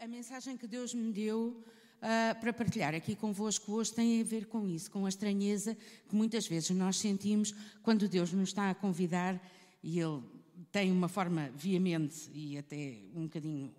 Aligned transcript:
a 0.00 0.08
mensagem 0.08 0.56
que 0.56 0.66
Deus 0.66 0.94
me 0.94 1.12
deu 1.12 1.62
uh, 1.98 2.40
para 2.40 2.54
partilhar 2.54 2.94
aqui 2.94 3.14
convosco 3.14 3.72
hoje 3.72 3.92
tem 3.92 4.18
a 4.22 4.24
ver 4.24 4.46
com 4.46 4.66
isso, 4.66 4.90
com 4.90 5.04
a 5.04 5.08
estranheza 5.10 5.76
que 6.08 6.16
muitas 6.16 6.46
vezes 6.46 6.70
nós 6.70 6.96
sentimos 6.96 7.54
quando 7.82 8.08
Deus 8.08 8.32
nos 8.32 8.48
está 8.48 8.70
a 8.70 8.74
convidar 8.74 9.38
e 9.82 10.00
Ele 10.00 10.22
tem 10.72 10.90
uma 10.90 11.06
forma 11.06 11.50
veemente 11.54 12.30
e 12.32 12.56
até 12.56 12.96
um 13.14 13.24
bocadinho 13.24 13.70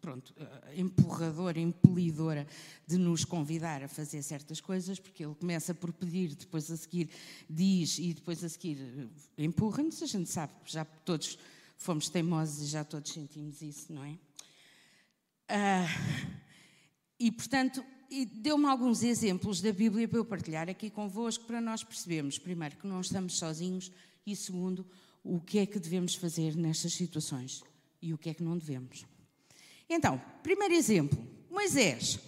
pronto, 0.00 0.32
uh, 0.38 0.80
empurradora, 0.80 1.58
impelidora 1.58 2.46
de 2.86 2.96
nos 2.96 3.24
convidar 3.24 3.82
a 3.82 3.88
fazer 3.88 4.22
certas 4.22 4.60
coisas, 4.60 5.00
porque 5.00 5.24
ele 5.24 5.34
começa 5.34 5.74
por 5.74 5.92
pedir, 5.92 6.36
depois 6.36 6.70
a 6.70 6.76
seguir 6.76 7.10
diz 7.50 7.98
e 7.98 8.14
depois 8.14 8.44
a 8.44 8.48
seguir 8.48 9.10
empurra-nos, 9.36 10.00
a 10.00 10.06
gente 10.06 10.30
sabe, 10.30 10.52
já 10.64 10.84
todos 10.84 11.36
fomos 11.76 12.08
teimosos 12.08 12.62
e 12.62 12.66
já 12.66 12.84
todos 12.84 13.10
sentimos 13.10 13.60
isso, 13.62 13.92
não 13.92 14.04
é? 14.04 14.16
Uh, 15.50 16.26
e, 17.18 17.30
portanto, 17.30 17.84
deu-me 18.34 18.66
alguns 18.66 19.02
exemplos 19.02 19.60
da 19.60 19.72
Bíblia 19.72 20.08
para 20.08 20.18
eu 20.18 20.24
partilhar 20.24 20.68
aqui 20.68 20.90
convosco, 20.90 21.44
para 21.44 21.60
nós 21.60 21.82
percebermos, 21.82 22.38
primeiro, 22.38 22.76
que 22.76 22.86
não 22.86 23.00
estamos 23.00 23.38
sozinhos 23.38 23.90
e, 24.26 24.34
segundo, 24.34 24.86
o 25.22 25.40
que 25.40 25.58
é 25.58 25.66
que 25.66 25.78
devemos 25.78 26.14
fazer 26.14 26.56
nestas 26.56 26.94
situações 26.94 27.62
e 28.00 28.12
o 28.12 28.18
que 28.18 28.30
é 28.30 28.34
que 28.34 28.42
não 28.42 28.56
devemos. 28.56 29.04
Então, 29.88 30.20
primeiro 30.42 30.74
exemplo, 30.74 31.18
Moisés. 31.50 32.18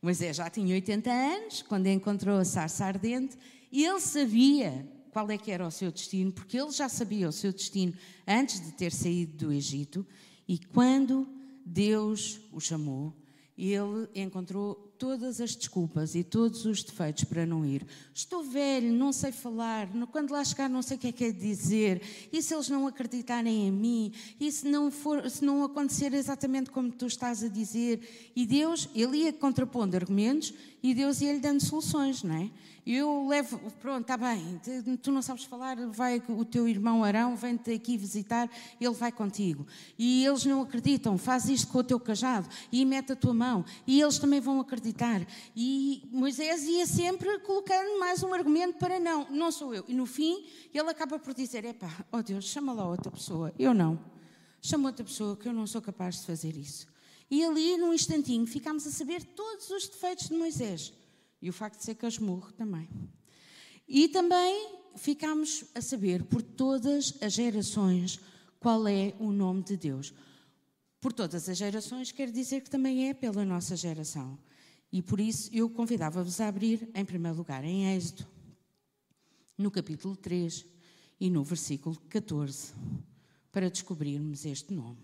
Moisés 0.00 0.36
já 0.36 0.48
tinha 0.48 0.74
80 0.74 1.10
anos 1.10 1.62
quando 1.62 1.86
encontrou 1.86 2.38
a 2.38 2.44
sarça 2.44 2.84
ardente 2.86 3.36
e 3.70 3.84
ele 3.84 4.00
sabia 4.00 4.88
qual 5.10 5.30
é 5.30 5.36
que 5.36 5.50
era 5.50 5.66
o 5.66 5.70
seu 5.70 5.90
destino, 5.90 6.32
porque 6.32 6.58
ele 6.58 6.70
já 6.70 6.88
sabia 6.88 7.28
o 7.28 7.32
seu 7.32 7.52
destino 7.52 7.92
antes 8.26 8.60
de 8.60 8.72
ter 8.72 8.92
saído 8.92 9.46
do 9.46 9.52
Egito 9.52 10.06
e 10.48 10.58
quando 10.58 11.28
Deus 11.64 12.40
o 12.52 12.60
chamou, 12.60 13.14
ele 13.56 14.08
encontrou 14.14 14.90
todas 14.98 15.40
as 15.40 15.54
desculpas 15.54 16.14
e 16.14 16.22
todos 16.22 16.64
os 16.64 16.82
defeitos 16.82 17.24
para 17.24 17.44
não 17.46 17.64
ir. 17.64 17.86
Estou 18.14 18.42
velho, 18.42 18.92
não 18.92 19.12
sei 19.12 19.32
falar, 19.32 19.88
quando 20.12 20.30
lá 20.30 20.44
chegar 20.44 20.68
não 20.68 20.82
sei 20.82 20.96
o 20.96 21.00
que 21.00 21.08
é 21.08 21.12
que 21.12 21.24
é 21.24 21.32
dizer, 21.32 22.02
e 22.32 22.42
se 22.42 22.54
eles 22.54 22.68
não 22.68 22.86
acreditarem 22.86 23.68
em 23.68 23.72
mim, 23.72 24.12
e 24.38 24.50
se 24.50 24.68
não, 24.68 24.90
for, 24.90 25.28
se 25.30 25.44
não 25.44 25.64
acontecer 25.64 26.12
exatamente 26.12 26.70
como 26.70 26.90
tu 26.90 27.06
estás 27.06 27.42
a 27.42 27.48
dizer. 27.48 28.32
E 28.36 28.46
Deus, 28.46 28.88
ele 28.94 29.18
ia 29.18 29.32
contrapondo 29.32 29.96
argumentos 29.96 30.54
e 30.82 30.94
Deus 30.94 31.20
ia-lhe 31.20 31.40
dando 31.40 31.62
soluções, 31.62 32.22
não 32.22 32.34
é? 32.34 32.50
Eu 32.92 33.28
levo, 33.28 33.70
pronto, 33.80 34.00
está 34.00 34.16
bem, 34.16 34.60
tu 35.00 35.12
não 35.12 35.22
sabes 35.22 35.44
falar, 35.44 35.76
vai 35.90 36.20
o 36.26 36.44
teu 36.44 36.66
irmão 36.66 37.04
Arão, 37.04 37.36
vem-te 37.36 37.70
aqui 37.70 37.96
visitar, 37.96 38.50
ele 38.80 38.94
vai 38.94 39.12
contigo. 39.12 39.64
E 39.96 40.26
eles 40.26 40.44
não 40.44 40.62
acreditam, 40.62 41.16
faz 41.16 41.48
isto 41.48 41.70
com 41.70 41.78
o 41.78 41.84
teu 41.84 42.00
cajado 42.00 42.48
e 42.72 42.84
mete 42.84 43.12
a 43.12 43.16
tua 43.16 43.32
mão, 43.32 43.64
e 43.86 44.00
eles 44.00 44.18
também 44.18 44.40
vão 44.40 44.58
acreditar. 44.58 45.24
E 45.54 46.02
Moisés 46.10 46.64
ia 46.64 46.84
sempre 46.84 47.38
colocando 47.38 48.00
mais 48.00 48.24
um 48.24 48.34
argumento 48.34 48.76
para 48.76 48.98
não, 48.98 49.30
não 49.30 49.52
sou 49.52 49.72
eu. 49.72 49.84
E 49.86 49.94
no 49.94 50.04
fim, 50.04 50.44
ele 50.74 50.90
acaba 50.90 51.16
por 51.16 51.32
dizer: 51.32 51.64
epá, 51.64 52.04
oh 52.10 52.20
Deus, 52.24 52.46
chama 52.46 52.72
lá 52.72 52.88
outra 52.88 53.12
pessoa, 53.12 53.54
eu 53.56 53.72
não. 53.72 54.00
Chama 54.60 54.88
outra 54.88 55.04
pessoa 55.04 55.36
que 55.36 55.46
eu 55.46 55.52
não 55.52 55.64
sou 55.64 55.80
capaz 55.80 56.16
de 56.16 56.26
fazer 56.26 56.56
isso. 56.56 56.88
E 57.30 57.44
ali, 57.44 57.76
num 57.76 57.94
instantinho, 57.94 58.44
ficámos 58.48 58.84
a 58.84 58.90
saber 58.90 59.22
todos 59.22 59.70
os 59.70 59.86
defeitos 59.86 60.26
de 60.26 60.34
Moisés. 60.34 60.92
E 61.40 61.48
o 61.48 61.52
facto 61.52 61.78
de 61.78 61.84
ser 61.84 61.94
casmurro 61.94 62.52
também. 62.52 62.88
E 63.88 64.08
também 64.08 64.78
ficámos 64.96 65.64
a 65.74 65.80
saber 65.80 66.24
por 66.24 66.42
todas 66.42 67.14
as 67.22 67.32
gerações 67.32 68.20
qual 68.58 68.86
é 68.86 69.14
o 69.18 69.32
nome 69.32 69.62
de 69.62 69.76
Deus. 69.76 70.12
Por 71.00 71.12
todas 71.12 71.48
as 71.48 71.56
gerações 71.56 72.12
quer 72.12 72.30
dizer 72.30 72.60
que 72.60 72.70
também 72.70 73.08
é 73.08 73.14
pela 73.14 73.44
nossa 73.44 73.74
geração. 73.74 74.38
E 74.92 75.00
por 75.00 75.20
isso 75.20 75.48
eu 75.52 75.70
convidava-vos 75.70 76.40
a 76.40 76.48
abrir, 76.48 76.88
em 76.94 77.04
primeiro 77.04 77.38
lugar, 77.38 77.64
em 77.64 77.94
Êxodo, 77.94 78.26
no 79.56 79.70
capítulo 79.70 80.16
3 80.16 80.66
e 81.20 81.30
no 81.30 81.44
versículo 81.44 81.96
14, 82.08 82.74
para 83.52 83.70
descobrirmos 83.70 84.44
este 84.44 84.74
nome. 84.74 84.98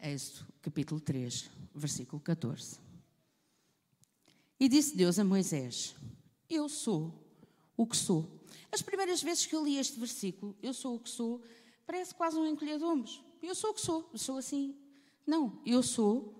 Êxodo, 0.00 0.46
capítulo 0.62 1.00
3, 1.00 1.50
versículo 1.74 2.20
14. 2.22 2.87
E 4.58 4.68
disse 4.68 4.96
Deus 4.96 5.18
a 5.18 5.24
Moisés: 5.24 5.94
Eu 6.48 6.68
sou 6.68 7.14
o 7.76 7.86
que 7.86 7.96
sou. 7.96 8.28
As 8.70 8.82
primeiras 8.82 9.22
vezes 9.22 9.46
que 9.46 9.54
eu 9.54 9.64
li 9.64 9.78
este 9.78 9.98
versículo, 9.98 10.56
eu 10.62 10.74
sou 10.74 10.96
o 10.96 11.00
que 11.00 11.08
sou, 11.08 11.40
parece 11.86 12.14
quase 12.14 12.36
um 12.36 12.46
encolher 12.46 12.78
de. 12.78 13.24
Eu 13.42 13.54
sou 13.54 13.70
o 13.70 13.74
que 13.74 13.80
sou, 13.80 14.08
eu 14.12 14.18
sou 14.18 14.36
assim. 14.36 14.74
Não, 15.26 15.60
eu 15.64 15.82
sou, 15.82 16.34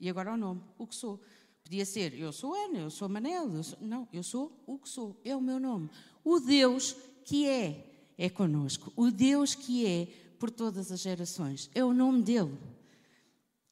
e 0.00 0.08
agora 0.08 0.32
o 0.32 0.36
nome, 0.36 0.62
o 0.78 0.86
que 0.86 0.94
sou. 0.94 1.20
Podia 1.62 1.84
ser 1.86 2.14
eu 2.14 2.32
sou 2.32 2.54
Ana, 2.54 2.80
eu 2.80 2.90
sou 2.90 3.08
Manel. 3.08 3.48
Eu 3.54 3.62
sou... 3.62 3.78
Não, 3.80 4.08
eu 4.12 4.22
sou 4.22 4.62
o 4.66 4.78
que 4.78 4.88
sou, 4.88 5.20
é 5.24 5.34
o 5.36 5.40
meu 5.40 5.60
nome. 5.60 5.88
O 6.24 6.40
Deus 6.40 6.96
que 7.24 7.46
é, 7.46 8.12
é 8.18 8.28
conosco. 8.28 8.92
O 8.96 9.10
Deus 9.10 9.54
que 9.54 9.86
é 9.86 10.06
por 10.38 10.50
todas 10.50 10.90
as 10.90 11.00
gerações. 11.00 11.70
É 11.74 11.84
o 11.84 11.92
nome 11.92 12.22
dele. 12.22 12.58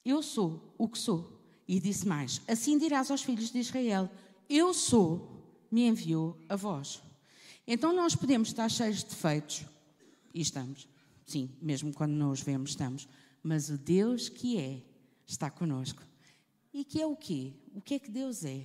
Eu 0.05 0.23
sou 0.23 0.75
o 0.79 0.89
que 0.89 0.99
sou. 0.99 1.40
E 1.70 1.78
disse 1.78 2.04
mais: 2.04 2.42
Assim 2.48 2.76
dirás 2.76 3.12
aos 3.12 3.22
filhos 3.22 3.53
de 3.53 3.60
Israel: 3.60 4.10
Eu 4.48 4.75
sou, 4.75 5.41
me 5.70 5.86
enviou 5.86 6.36
a 6.48 6.56
vós. 6.56 7.00
Então 7.64 7.92
nós 7.92 8.16
podemos 8.16 8.48
estar 8.48 8.69
cheios 8.69 9.04
de 9.04 9.10
defeitos, 9.10 9.64
e 10.34 10.41
estamos, 10.41 10.88
sim, 11.25 11.48
mesmo 11.62 11.94
quando 11.94 12.10
não 12.10 12.32
os 12.32 12.41
vemos, 12.41 12.70
estamos, 12.70 13.06
mas 13.41 13.70
o 13.70 13.78
Deus 13.78 14.28
que 14.28 14.58
é, 14.58 14.82
está 15.25 15.48
conosco. 15.48 16.03
E 16.75 16.84
que 16.84 17.00
é 17.00 17.06
o 17.06 17.14
quê? 17.14 17.53
O 17.72 17.81
que 17.81 17.94
é 17.94 17.98
que 18.00 18.10
Deus 18.10 18.44
é? 18.44 18.64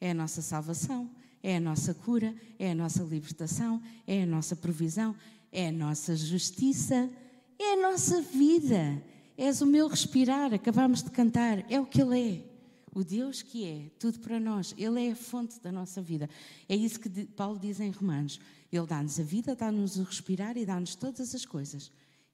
É 0.00 0.12
a 0.12 0.14
nossa 0.14 0.40
salvação, 0.40 1.10
é 1.42 1.56
a 1.56 1.60
nossa 1.60 1.92
cura, 1.92 2.32
é 2.56 2.70
a 2.70 2.74
nossa 2.74 3.02
libertação, 3.02 3.82
é 4.06 4.22
a 4.22 4.26
nossa 4.26 4.54
provisão, 4.54 5.16
é 5.50 5.70
a 5.70 5.72
nossa 5.72 6.14
justiça, 6.14 7.10
é 7.58 7.72
a 7.72 7.90
nossa 7.90 8.22
vida, 8.22 9.02
És 9.36 9.60
o 9.60 9.66
meu 9.66 9.88
respirar, 9.88 10.54
acabamos 10.54 11.02
de 11.02 11.10
cantar, 11.10 11.68
é 11.70 11.80
o 11.80 11.86
que 11.86 12.00
Ele 12.00 12.20
é. 12.20 12.54
O 12.94 13.02
Deus 13.02 13.42
que 13.42 13.64
é 13.64 13.90
tudo 13.98 14.20
para 14.20 14.38
nós, 14.38 14.72
Ele 14.78 15.08
é 15.08 15.10
a 15.10 15.16
fonte 15.16 15.58
da 15.60 15.72
nossa 15.72 16.00
vida. 16.00 16.30
É 16.68 16.76
isso 16.76 17.00
que 17.00 17.08
Paulo 17.26 17.58
diz 17.58 17.80
em 17.80 17.90
Romanos. 17.90 18.38
Ele 18.70 18.86
dá-nos 18.86 19.18
a 19.18 19.22
vida, 19.24 19.56
dá-nos 19.56 19.96
o 19.96 20.04
respirar 20.04 20.56
e 20.56 20.64
dá-nos 20.64 20.94
todas 20.94 21.34
as 21.34 21.44
coisas. 21.44 21.90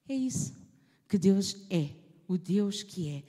É 0.07 0.15
isso 0.15 0.55
que 1.09 1.17
Deus 1.17 1.57
é, 1.71 1.89
o 2.29 2.37
Deus 2.37 2.83
que 2.83 3.09
é. 3.09 3.23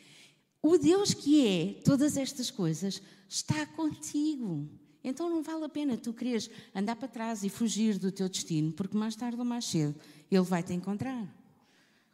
O 0.61 0.77
Deus 0.77 1.13
que 1.13 1.47
é 1.47 1.81
todas 1.83 2.17
estas 2.17 2.51
coisas 2.51 3.01
está 3.29 3.65
contigo. 3.65 4.69
Então 5.01 5.29
não 5.29 5.41
vale 5.41 5.63
a 5.63 5.69
pena 5.69 5.97
tu 5.97 6.13
quereres 6.13 6.49
andar 6.75 6.97
para 6.97 7.07
trás 7.07 7.43
e 7.43 7.49
fugir 7.49 7.97
do 7.97 8.11
teu 8.11 8.27
destino, 8.27 8.73
porque 8.73 8.97
mais 8.97 9.15
tarde 9.15 9.39
ou 9.39 9.45
mais 9.45 9.65
cedo 9.65 9.95
Ele 10.29 10.43
vai 10.43 10.61
te 10.61 10.73
encontrar 10.73 11.40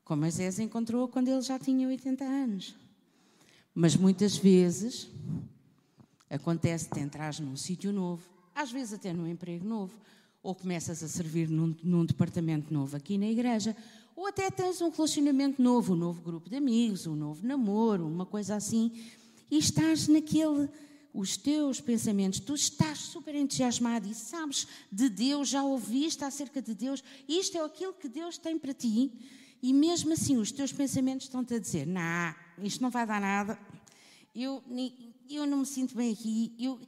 como 0.07 0.21
Moisés 0.21 0.57
encontrou 0.57 1.05
quando 1.09 1.27
ele 1.27 1.41
já 1.41 1.59
tinha 1.59 1.85
80 1.85 2.23
anos. 2.23 2.73
Mas 3.75 3.93
muitas 3.93 4.37
vezes 4.37 5.09
acontece 6.29 6.89
de 6.89 7.01
entrar 7.01 7.37
num 7.41 7.57
sítio 7.57 7.91
novo, 7.91 8.23
às 8.55 8.71
vezes 8.71 8.93
até 8.93 9.11
num 9.11 9.27
emprego 9.27 9.67
novo, 9.67 9.93
ou 10.41 10.55
começas 10.55 11.03
a 11.03 11.09
servir 11.09 11.49
num, 11.49 11.75
num, 11.83 12.05
departamento 12.05 12.73
novo 12.73 12.95
aqui 12.95 13.17
na 13.17 13.27
igreja, 13.27 13.75
ou 14.15 14.27
até 14.27 14.49
tens 14.49 14.79
um 14.79 14.89
relacionamento 14.89 15.61
novo, 15.61 15.93
um 15.93 15.97
novo 15.97 16.21
grupo 16.21 16.49
de 16.49 16.55
amigos, 16.55 17.05
um 17.05 17.13
novo 17.15 17.45
namoro, 17.45 18.07
uma 18.07 18.25
coisa 18.25 18.55
assim, 18.55 18.93
e 19.51 19.57
estás 19.57 20.07
naquele, 20.07 20.69
os 21.13 21.35
teus 21.35 21.81
pensamentos, 21.81 22.39
tu 22.39 22.55
estás 22.55 22.99
super 22.99 23.35
entusiasmado 23.35 24.07
e 24.07 24.13
sabes 24.13 24.69
de 24.89 25.09
Deus, 25.09 25.49
já 25.49 25.65
ouviste 25.65 26.23
acerca 26.23 26.61
de 26.61 26.73
Deus, 26.73 27.03
isto 27.27 27.57
é 27.57 27.61
aquilo 27.61 27.91
que 27.91 28.07
Deus 28.07 28.37
tem 28.37 28.57
para 28.57 28.73
ti, 28.73 29.11
e 29.61 29.73
mesmo 29.73 30.13
assim 30.13 30.37
os 30.37 30.51
teus 30.51 30.71
pensamentos 30.71 31.25
estão-te 31.25 31.53
a 31.53 31.59
dizer: 31.59 31.85
Não, 31.85 32.35
isto 32.63 32.81
não 32.81 32.89
vai 32.89 33.05
dar 33.05 33.21
nada, 33.21 33.59
eu, 34.35 34.63
eu 35.29 35.45
não 35.45 35.59
me 35.59 35.65
sinto 35.65 35.95
bem 35.95 36.13
aqui. 36.13 36.53
Eu, 36.59 36.79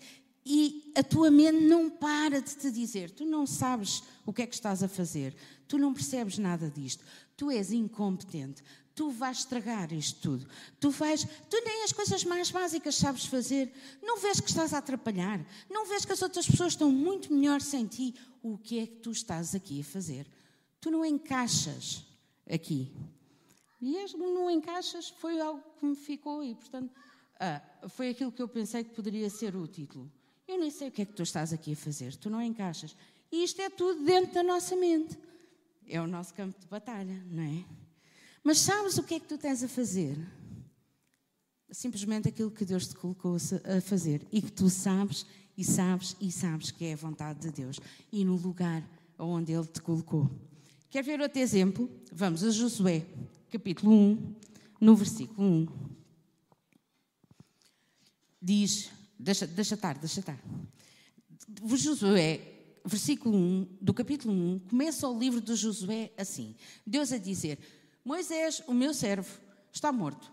e 0.45 0.91
a 0.95 1.03
tua 1.03 1.29
mente 1.29 1.61
não 1.63 1.89
para 1.89 2.41
de 2.41 2.55
te 2.55 2.71
dizer: 2.71 3.11
Tu 3.11 3.25
não 3.25 3.45
sabes 3.45 4.03
o 4.25 4.33
que 4.33 4.41
é 4.41 4.47
que 4.47 4.55
estás 4.55 4.83
a 4.83 4.87
fazer, 4.87 5.35
tu 5.67 5.77
não 5.77 5.93
percebes 5.93 6.37
nada 6.37 6.69
disto, 6.69 7.03
tu 7.35 7.51
és 7.51 7.71
incompetente, 7.71 8.63
tu 8.99 9.11
vais 9.11 9.39
estragar 9.39 9.93
isto 9.93 10.19
tudo. 10.19 10.47
Tu 10.77 10.89
vais, 10.89 11.23
tu 11.49 11.61
nem 11.63 11.83
as 11.83 11.93
coisas 11.93 12.23
mais 12.25 12.51
básicas 12.51 12.95
sabes 12.95 13.25
fazer. 13.25 13.71
Não 14.01 14.19
vês 14.19 14.41
que 14.41 14.49
estás 14.49 14.73
a 14.73 14.79
atrapalhar. 14.79 15.39
Não 15.69 15.85
vês 15.85 16.03
que 16.03 16.11
as 16.11 16.21
outras 16.21 16.45
pessoas 16.45 16.73
estão 16.73 16.91
muito 16.91 17.33
melhor 17.33 17.61
sem 17.61 17.85
ti. 17.85 18.13
O 18.43 18.57
que 18.57 18.79
é 18.79 18.85
que 18.85 18.97
tu 18.97 19.11
estás 19.11 19.55
aqui 19.55 19.79
a 19.79 19.83
fazer? 19.85 20.27
Tu 20.81 20.91
não 20.91 21.05
encaixas 21.05 22.08
aqui. 22.49 22.91
E 23.81 23.95
não 24.17 24.49
encaixas 24.49 25.09
foi 25.09 25.39
algo 25.39 25.63
que 25.79 25.85
me 25.85 25.95
ficou 25.95 26.43
e, 26.43 26.53
portanto, 26.55 26.93
ah, 27.39 27.61
foi 27.87 28.09
aquilo 28.09 28.31
que 28.31 28.41
eu 28.41 28.47
pensei 28.47 28.83
que 28.83 28.93
poderia 28.93 29.29
ser 29.29 29.55
o 29.55 29.65
título. 29.67 30.11
Eu 30.47 30.59
nem 30.59 30.69
sei 30.69 30.89
o 30.89 30.91
que 30.91 31.03
é 31.03 31.05
que 31.05 31.13
tu 31.13 31.23
estás 31.23 31.53
aqui 31.53 31.73
a 31.73 31.75
fazer, 31.75 32.15
tu 32.15 32.29
não 32.29 32.41
encaixas. 32.41 32.95
E 33.31 33.43
isto 33.43 33.61
é 33.61 33.69
tudo 33.69 34.03
dentro 34.03 34.33
da 34.33 34.43
nossa 34.43 34.75
mente. 34.75 35.17
É 35.87 36.01
o 36.01 36.07
nosso 36.07 36.33
campo 36.33 36.59
de 36.59 36.67
batalha, 36.67 37.23
não 37.27 37.43
é? 37.43 37.65
Mas 38.43 38.59
sabes 38.59 38.97
o 38.97 39.03
que 39.03 39.15
é 39.15 39.19
que 39.19 39.27
tu 39.27 39.37
tens 39.37 39.63
a 39.63 39.67
fazer? 39.67 40.17
Simplesmente 41.71 42.27
aquilo 42.27 42.51
que 42.51 42.65
Deus 42.65 42.87
te 42.87 42.95
colocou 42.95 43.35
a 43.35 43.81
fazer 43.81 44.25
e 44.31 44.41
que 44.41 44.51
tu 44.51 44.69
sabes 44.69 45.25
e 45.55 45.63
sabes 45.63 46.15
e 46.19 46.31
sabes 46.31 46.71
que 46.71 46.85
é 46.85 46.93
a 46.93 46.97
vontade 46.97 47.39
de 47.39 47.51
Deus 47.51 47.79
e 48.11 48.25
no 48.25 48.35
lugar 48.35 48.83
onde 49.17 49.51
Ele 49.51 49.67
te 49.67 49.81
colocou. 49.81 50.29
Quer 50.89 51.03
ver 51.03 51.21
outro 51.21 51.39
exemplo? 51.39 51.89
Vamos 52.11 52.43
a 52.43 52.49
Josué, 52.49 53.05
capítulo 53.51 53.93
1, 53.93 54.35
no 54.81 54.95
versículo 54.95 55.47
1. 55.47 55.67
Diz, 58.41 58.89
deixa, 59.17 59.45
deixa 59.45 59.75
estar, 59.75 59.99
deixa 59.99 60.19
estar. 60.19 60.39
Josué, 61.75 62.41
versículo 62.83 63.37
1, 63.37 63.77
do 63.79 63.93
capítulo 63.93 64.33
1, 64.33 64.59
começa 64.67 65.07
o 65.07 65.17
livro 65.17 65.39
de 65.39 65.53
Josué 65.55 66.11
assim: 66.17 66.55
Deus 66.85 67.11
a 67.11 67.19
dizer: 67.19 67.59
Moisés, 68.03 68.63
o 68.65 68.73
meu 68.73 68.91
servo, 68.91 69.39
está 69.71 69.91
morto. 69.91 70.31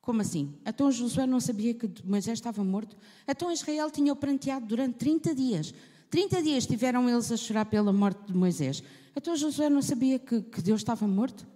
Como 0.00 0.22
assim? 0.22 0.58
Então 0.66 0.90
Josué 0.90 1.24
não 1.24 1.38
sabia 1.38 1.72
que 1.72 1.88
Moisés 2.04 2.38
estava 2.38 2.64
morto? 2.64 2.96
Então 3.28 3.52
Israel 3.52 3.90
tinha 3.92 4.12
o 4.12 4.16
pranteado 4.16 4.66
durante 4.66 4.96
30 4.98 5.34
dias. 5.36 5.74
30 6.16 6.42
dias 6.42 6.66
tiveram 6.66 7.10
eles 7.10 7.30
a 7.30 7.36
chorar 7.36 7.66
pela 7.66 7.92
morte 7.92 8.18
de 8.26 8.34
Moisés. 8.34 8.82
Então 9.14 9.36
Josué 9.36 9.68
não 9.68 9.82
sabia 9.82 10.18
que, 10.18 10.40
que 10.40 10.62
Deus 10.62 10.80
estava 10.80 11.06
morto? 11.06 11.46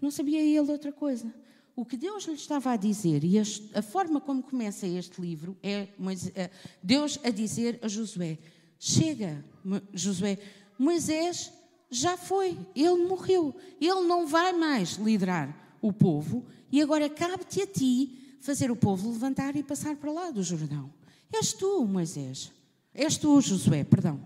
Não 0.00 0.12
sabia 0.12 0.40
ele 0.40 0.70
outra 0.70 0.92
coisa. 0.92 1.34
O 1.74 1.84
que 1.84 1.96
Deus 1.96 2.24
lhe 2.24 2.34
estava 2.34 2.70
a 2.70 2.76
dizer, 2.76 3.24
e 3.24 3.36
a, 3.36 3.82
forma 3.82 4.20
como 4.20 4.44
começa 4.44 4.86
este 4.86 5.20
livro, 5.20 5.56
é 5.60 5.88
Moisés, 5.98 6.32
Deus 6.80 7.18
a 7.24 7.30
dizer 7.30 7.80
a 7.82 7.88
Josué: 7.88 8.38
Chega, 8.78 9.44
Josué, 9.92 10.38
Moisés 10.78 11.52
já 11.90 12.16
foi, 12.16 12.56
ele 12.76 13.08
morreu, 13.08 13.56
ele 13.80 14.06
não 14.06 14.24
vai 14.24 14.52
mais 14.52 14.90
liderar 14.98 15.76
o 15.82 15.92
povo, 15.92 16.46
e 16.70 16.80
agora 16.80 17.10
cabe-te 17.10 17.60
a 17.60 17.66
ti 17.66 18.36
fazer 18.40 18.70
o 18.70 18.76
povo 18.76 19.10
levantar 19.10 19.56
e 19.56 19.64
passar 19.64 19.96
para 19.96 20.12
lá 20.12 20.30
do 20.30 20.44
Jordão. 20.44 20.94
És 21.32 21.52
tu, 21.52 21.84
Moisés. 21.84 22.54
És 22.96 23.18
tu, 23.18 23.38
Josué, 23.42 23.84
perdão. 23.84 24.18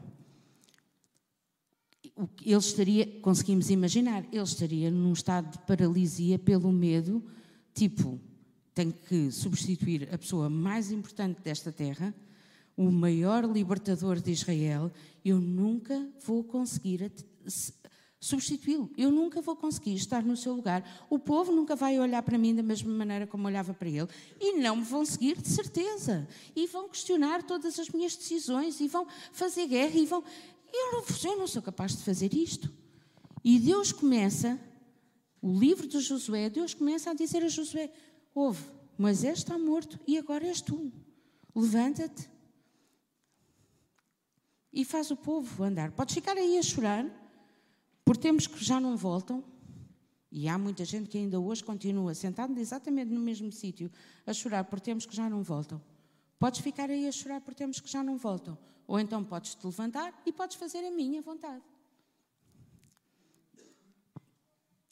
Ele 2.41 2.57
estaria, 2.57 3.21
conseguimos 3.21 3.69
imaginar, 3.69 4.25
ele 4.31 4.43
estaria 4.43 4.91
num 4.91 5.13
estado 5.13 5.51
de 5.51 5.59
paralisia 5.67 6.39
pelo 6.39 6.71
medo, 6.71 7.25
tipo, 7.75 8.21
tenho 8.73 8.93
que 8.93 9.33
substituir 9.33 10.09
a 10.15 10.19
pessoa 10.19 10.49
mais 10.49 10.93
importante 10.93 11.41
desta 11.43 11.73
terra, 11.73 12.15
o 12.77 12.93
maior 12.93 13.45
libertador 13.45 14.21
de 14.21 14.31
Israel, 14.31 14.93
eu 15.25 15.41
nunca 15.41 16.09
vou 16.25 16.45
conseguir 16.45 17.11
substituí-lo. 18.21 18.91
Eu 18.99 19.11
nunca 19.11 19.41
vou 19.41 19.57
conseguir 19.57 19.95
estar 19.95 20.23
no 20.23 20.37
seu 20.37 20.53
lugar. 20.53 20.85
O 21.09 21.19
povo 21.19 21.51
nunca 21.51 21.75
vai 21.75 21.99
olhar 21.99 22.23
para 22.23 22.37
mim 22.37 22.55
da 22.55 22.63
mesma 22.63 22.93
maneira 22.93 23.27
como 23.27 23.47
olhava 23.47 23.73
para 23.73 23.89
ele. 23.89 24.09
E 24.39 24.59
não 24.59 24.77
me 24.77 24.85
vão 24.85 25.05
seguir, 25.07 25.41
de 25.41 25.49
certeza. 25.49 26.29
E 26.55 26.67
vão 26.67 26.89
questionar 26.89 27.43
todas 27.43 27.79
as 27.79 27.89
minhas 27.89 28.15
decisões. 28.15 28.79
E 28.79 28.87
vão 28.87 29.07
fazer 29.33 29.67
guerra. 29.67 29.99
E 29.99 30.05
vão. 30.05 30.23
Eu 30.71 30.93
não, 30.93 31.05
eu 31.25 31.39
não 31.39 31.47
sou 31.47 31.63
capaz 31.63 31.97
de 31.97 32.05
fazer 32.05 32.35
isto. 32.35 32.71
E 33.43 33.59
Deus 33.59 33.91
começa, 33.91 34.61
o 35.41 35.59
livro 35.59 35.89
de 35.89 35.99
Josué, 35.99 36.51
Deus 36.51 36.75
começa 36.75 37.11
a 37.11 37.15
dizer 37.15 37.43
a 37.43 37.49
Josué: 37.49 37.91
Ouve, 38.35 38.63
Moisés 38.99 39.39
está 39.39 39.59
morto 39.59 39.99
e 40.07 40.19
agora 40.19 40.47
és 40.47 40.61
tu. 40.61 40.93
Levanta-te 41.57 42.29
e 44.73 44.85
faz 44.85 45.11
o 45.11 45.17
povo 45.17 45.65
andar. 45.65 45.91
Podes 45.91 46.15
ficar 46.15 46.37
aí 46.37 46.59
a 46.59 46.63
chorar 46.63 47.20
por 48.11 48.17
tempos 48.17 48.49
que 48.49 48.65
já 48.65 48.81
não 48.81 48.97
voltam, 48.97 49.45
e 50.33 50.49
há 50.49 50.59
muita 50.59 50.85
gente 50.85 51.09
que 51.09 51.17
ainda 51.17 51.39
hoje 51.39 51.63
continua 51.63 52.13
sentado 52.13 52.59
exatamente 52.59 53.09
no 53.13 53.21
mesmo 53.21 53.53
sítio 53.53 53.89
a 54.27 54.33
chorar 54.33 54.65
por 54.65 54.81
tempos 54.81 55.07
que 55.07 55.15
já 55.15 55.31
não 55.31 55.45
voltam. 55.45 55.81
Podes 56.37 56.59
ficar 56.59 56.91
aí 56.91 57.07
a 57.07 57.13
chorar 57.13 57.41
por 57.41 57.55
tempos 57.55 57.79
que 57.79 57.89
já 57.89 58.03
não 58.03 58.19
voltam. 58.19 58.59
Ou 58.85 58.99
então 58.99 59.23
podes 59.23 59.55
te 59.55 59.65
levantar 59.65 60.13
e 60.27 60.33
podes 60.33 60.57
fazer 60.57 60.85
a 60.85 60.91
minha 60.91 61.23
vontade. 61.23 61.63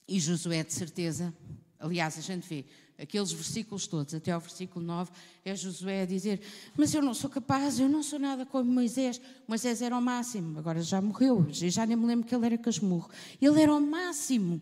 E 0.07 0.21
Josué, 0.21 0.63
de 0.63 0.73
certeza, 0.73 1.37
aliás, 1.81 2.17
a 2.19 2.21
gente 2.21 2.49
vê 2.49 2.67
aqueles 2.99 3.31
versículos 3.31 3.87
todos, 3.87 4.13
até 4.15 4.33
ao 4.33 4.41
versículo 4.41 4.85
9, 4.85 5.11
é 5.45 5.55
Josué 5.55 6.03
a 6.03 6.07
dizer: 6.07 6.41
Mas 6.77 6.93
eu 6.93 7.01
não 7.01 7.15
sou 7.15 7.31
capaz, 7.31 7.79
eu 7.79 7.89
não 7.89 8.03
sou 8.03 8.19
nada 8.19 8.45
como 8.45 8.71
Moisés. 8.71 9.21
Moisés 9.47 9.81
era 9.81 9.97
o 9.97 10.03
máximo, 10.03 10.59
agora 10.59 10.83
já 10.83 11.01
morreu, 11.01 11.47
já 11.51 11.87
nem 11.87 11.97
me 11.97 12.07
lembro 12.07 12.27
que 12.27 12.35
ele 12.35 12.47
era 12.47 12.59
casmurro. 12.59 13.09
Ele 13.41 13.63
era 13.63 13.73
o 13.73 13.81
máximo. 13.81 14.61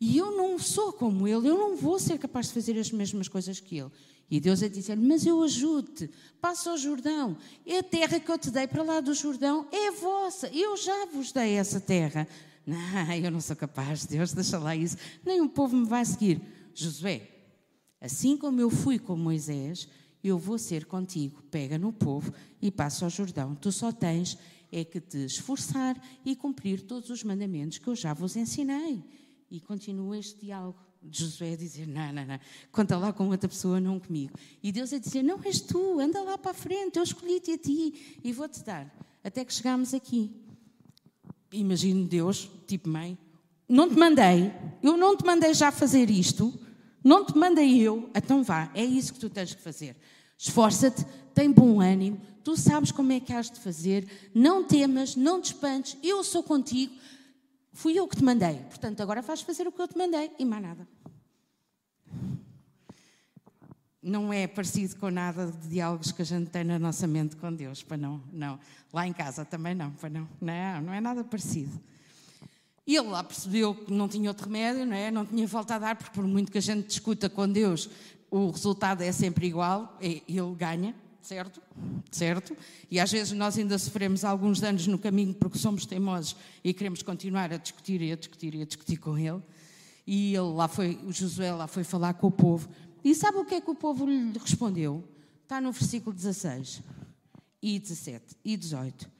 E 0.00 0.16
eu 0.18 0.36
não 0.36 0.58
sou 0.58 0.92
como 0.92 1.26
ele, 1.26 1.48
eu 1.48 1.58
não 1.58 1.76
vou 1.76 1.98
ser 1.98 2.18
capaz 2.18 2.48
de 2.48 2.54
fazer 2.54 2.78
as 2.78 2.90
mesmas 2.90 3.28
coisas 3.28 3.58
que 3.58 3.78
ele. 3.78 3.90
E 4.30 4.40
Deus 4.40 4.62
a 4.62 4.68
dizer: 4.68 4.96
Mas 4.96 5.26
eu 5.26 5.42
ajudo-te, 5.42 6.10
passa 6.40 6.70
ao 6.70 6.78
Jordão. 6.78 7.36
É 7.66 7.78
a 7.78 7.82
terra 7.82 8.20
que 8.20 8.30
eu 8.30 8.38
te 8.38 8.50
dei 8.50 8.66
para 8.66 8.82
lá 8.82 9.00
do 9.00 9.14
Jordão 9.14 9.66
é 9.72 9.90
vossa, 9.90 10.48
eu 10.48 10.76
já 10.76 11.06
vos 11.06 11.32
dei 11.32 11.54
essa 11.54 11.80
terra. 11.80 12.26
Não, 12.66 12.78
eu 13.12 13.30
não 13.30 13.40
sou 13.40 13.56
capaz, 13.56 14.06
Deus, 14.06 14.32
deixa 14.32 14.58
lá 14.58 14.74
isso. 14.74 14.96
Nem 15.24 15.40
o 15.40 15.48
povo 15.48 15.76
me 15.76 15.86
vai 15.86 16.04
seguir. 16.04 16.40
Josué, 16.74 17.33
Assim 18.04 18.36
como 18.36 18.60
eu 18.60 18.68
fui 18.68 18.98
com 18.98 19.16
Moisés, 19.16 19.88
eu 20.22 20.36
vou 20.36 20.58
ser 20.58 20.84
contigo. 20.84 21.42
Pega 21.50 21.78
no 21.78 21.90
povo 21.90 22.34
e 22.60 22.70
passa 22.70 23.06
ao 23.06 23.10
Jordão. 23.10 23.54
Tu 23.54 23.72
só 23.72 23.90
tens 23.90 24.36
é 24.70 24.84
que 24.84 25.00
te 25.00 25.24
esforçar 25.24 25.98
e 26.22 26.36
cumprir 26.36 26.82
todos 26.82 27.08
os 27.08 27.24
mandamentos 27.24 27.78
que 27.78 27.88
eu 27.88 27.96
já 27.96 28.12
vos 28.12 28.36
ensinei. 28.36 29.02
E 29.50 29.58
continua 29.58 30.18
este 30.18 30.38
diálogo. 30.38 30.78
Josué 31.10 31.54
a 31.54 31.56
dizer: 31.56 31.86
Não, 31.86 32.12
não, 32.12 32.26
não, 32.26 32.38
conta 32.70 32.98
lá 32.98 33.10
com 33.10 33.30
outra 33.30 33.48
pessoa, 33.48 33.80
não 33.80 33.98
comigo. 33.98 34.34
E 34.62 34.70
Deus 34.70 34.92
a 34.92 34.98
dizer: 34.98 35.22
Não 35.22 35.42
és 35.42 35.62
tu, 35.62 35.98
anda 35.98 36.22
lá 36.22 36.36
para 36.36 36.50
a 36.50 36.54
frente, 36.54 36.98
eu 36.98 37.02
escolhi-te 37.02 37.52
a 37.52 37.58
ti 37.58 38.20
e 38.22 38.32
vou-te 38.34 38.62
dar. 38.62 38.94
Até 39.22 39.46
que 39.46 39.54
chegámos 39.54 39.94
aqui. 39.94 40.30
Imagino 41.50 42.06
Deus, 42.06 42.50
tipo 42.66 42.86
mãe: 42.86 43.16
Não 43.66 43.88
te 43.88 43.98
mandei, 43.98 44.52
eu 44.82 44.94
não 44.94 45.16
te 45.16 45.24
mandei 45.24 45.54
já 45.54 45.72
fazer 45.72 46.10
isto, 46.10 46.52
não 47.04 47.24
te 47.24 47.36
mandei 47.36 47.78
eu, 47.78 48.10
então 48.14 48.42
vá, 48.42 48.70
é 48.74 48.82
isso 48.82 49.12
que 49.12 49.20
tu 49.20 49.28
tens 49.28 49.52
que 49.52 49.60
fazer. 49.60 49.94
Esforça-te, 50.38 51.04
tem 51.34 51.52
bom 51.52 51.80
ânimo, 51.80 52.18
tu 52.42 52.56
sabes 52.56 52.90
como 52.90 53.12
é 53.12 53.20
que 53.20 53.32
has 53.32 53.50
de 53.50 53.60
fazer, 53.60 54.08
não 54.34 54.64
temas, 54.64 55.14
não 55.14 55.40
te 55.40 55.52
espantes, 55.52 55.98
eu 56.02 56.24
sou 56.24 56.42
contigo, 56.42 56.94
fui 57.72 57.98
eu 57.98 58.08
que 58.08 58.16
te 58.16 58.24
mandei, 58.24 58.56
portanto 58.56 59.02
agora 59.02 59.20
vais 59.20 59.42
fazer 59.42 59.68
o 59.68 59.72
que 59.72 59.82
eu 59.82 59.86
te 59.86 59.98
mandei 59.98 60.30
e 60.38 60.44
mais 60.46 60.62
nada. 60.62 60.88
Não 64.02 64.30
é 64.30 64.46
parecido 64.46 64.96
com 64.96 65.10
nada 65.10 65.50
de 65.50 65.68
diálogos 65.68 66.12
que 66.12 66.20
a 66.20 66.24
gente 66.26 66.50
tem 66.50 66.62
na 66.62 66.78
nossa 66.78 67.06
mente 67.06 67.36
com 67.36 67.50
Deus, 67.52 67.82
para 67.82 67.96
não, 67.96 68.22
não. 68.30 68.60
Lá 68.92 69.06
em 69.06 69.14
casa 69.14 69.46
também 69.46 69.74
não, 69.74 69.92
para 69.92 70.10
não. 70.10 70.28
Não, 70.40 70.82
não 70.82 70.92
é 70.92 71.00
nada 71.00 71.24
parecido. 71.24 71.80
E 72.86 72.96
ele 72.96 73.08
lá 73.08 73.24
percebeu 73.24 73.74
que 73.74 73.92
não 73.92 74.08
tinha 74.08 74.28
outro 74.28 74.46
remédio, 74.46 74.84
não 74.84 74.94
é? 74.94 75.10
Não 75.10 75.24
tinha 75.24 75.46
volta 75.46 75.76
a 75.76 75.78
dar, 75.78 75.96
porque 75.96 76.12
por 76.12 76.26
muito 76.26 76.52
que 76.52 76.58
a 76.58 76.60
gente 76.60 76.86
discuta 76.86 77.30
com 77.30 77.48
Deus, 77.48 77.88
o 78.30 78.50
resultado 78.50 79.02
é 79.02 79.10
sempre 79.10 79.46
igual, 79.46 79.96
é, 80.00 80.20
ele 80.28 80.54
ganha, 80.54 80.94
certo? 81.22 81.62
Certo? 82.10 82.56
E 82.90 83.00
às 83.00 83.10
vezes 83.10 83.32
nós 83.32 83.56
ainda 83.56 83.78
sofremos 83.78 84.24
alguns 84.24 84.60
danos 84.60 84.86
no 84.86 84.98
caminho 84.98 85.32
porque 85.34 85.58
somos 85.58 85.86
teimosos 85.86 86.36
e 86.62 86.74
queremos 86.74 87.02
continuar 87.02 87.52
a 87.52 87.56
discutir 87.56 88.02
e 88.02 88.12
a 88.12 88.16
discutir 88.16 88.54
e 88.54 88.62
a 88.62 88.66
discutir 88.66 88.96
com 88.98 89.16
ele. 89.16 89.42
E 90.06 90.34
ele 90.34 90.52
lá 90.52 90.68
foi, 90.68 90.98
o 91.06 91.12
Josué 91.12 91.52
lá 91.52 91.66
foi 91.66 91.84
falar 91.84 92.14
com 92.14 92.26
o 92.26 92.30
povo. 92.30 92.68
E 93.02 93.14
sabe 93.14 93.38
o 93.38 93.44
que 93.44 93.54
é 93.54 93.60
que 93.60 93.70
o 93.70 93.74
povo 93.74 94.04
lhe 94.06 94.38
respondeu? 94.38 95.02
Está 95.42 95.60
no 95.60 95.72
versículo 95.72 96.14
16 96.14 96.82
e 97.62 97.78
17 97.78 98.36
e 98.44 98.56
18. 98.56 99.10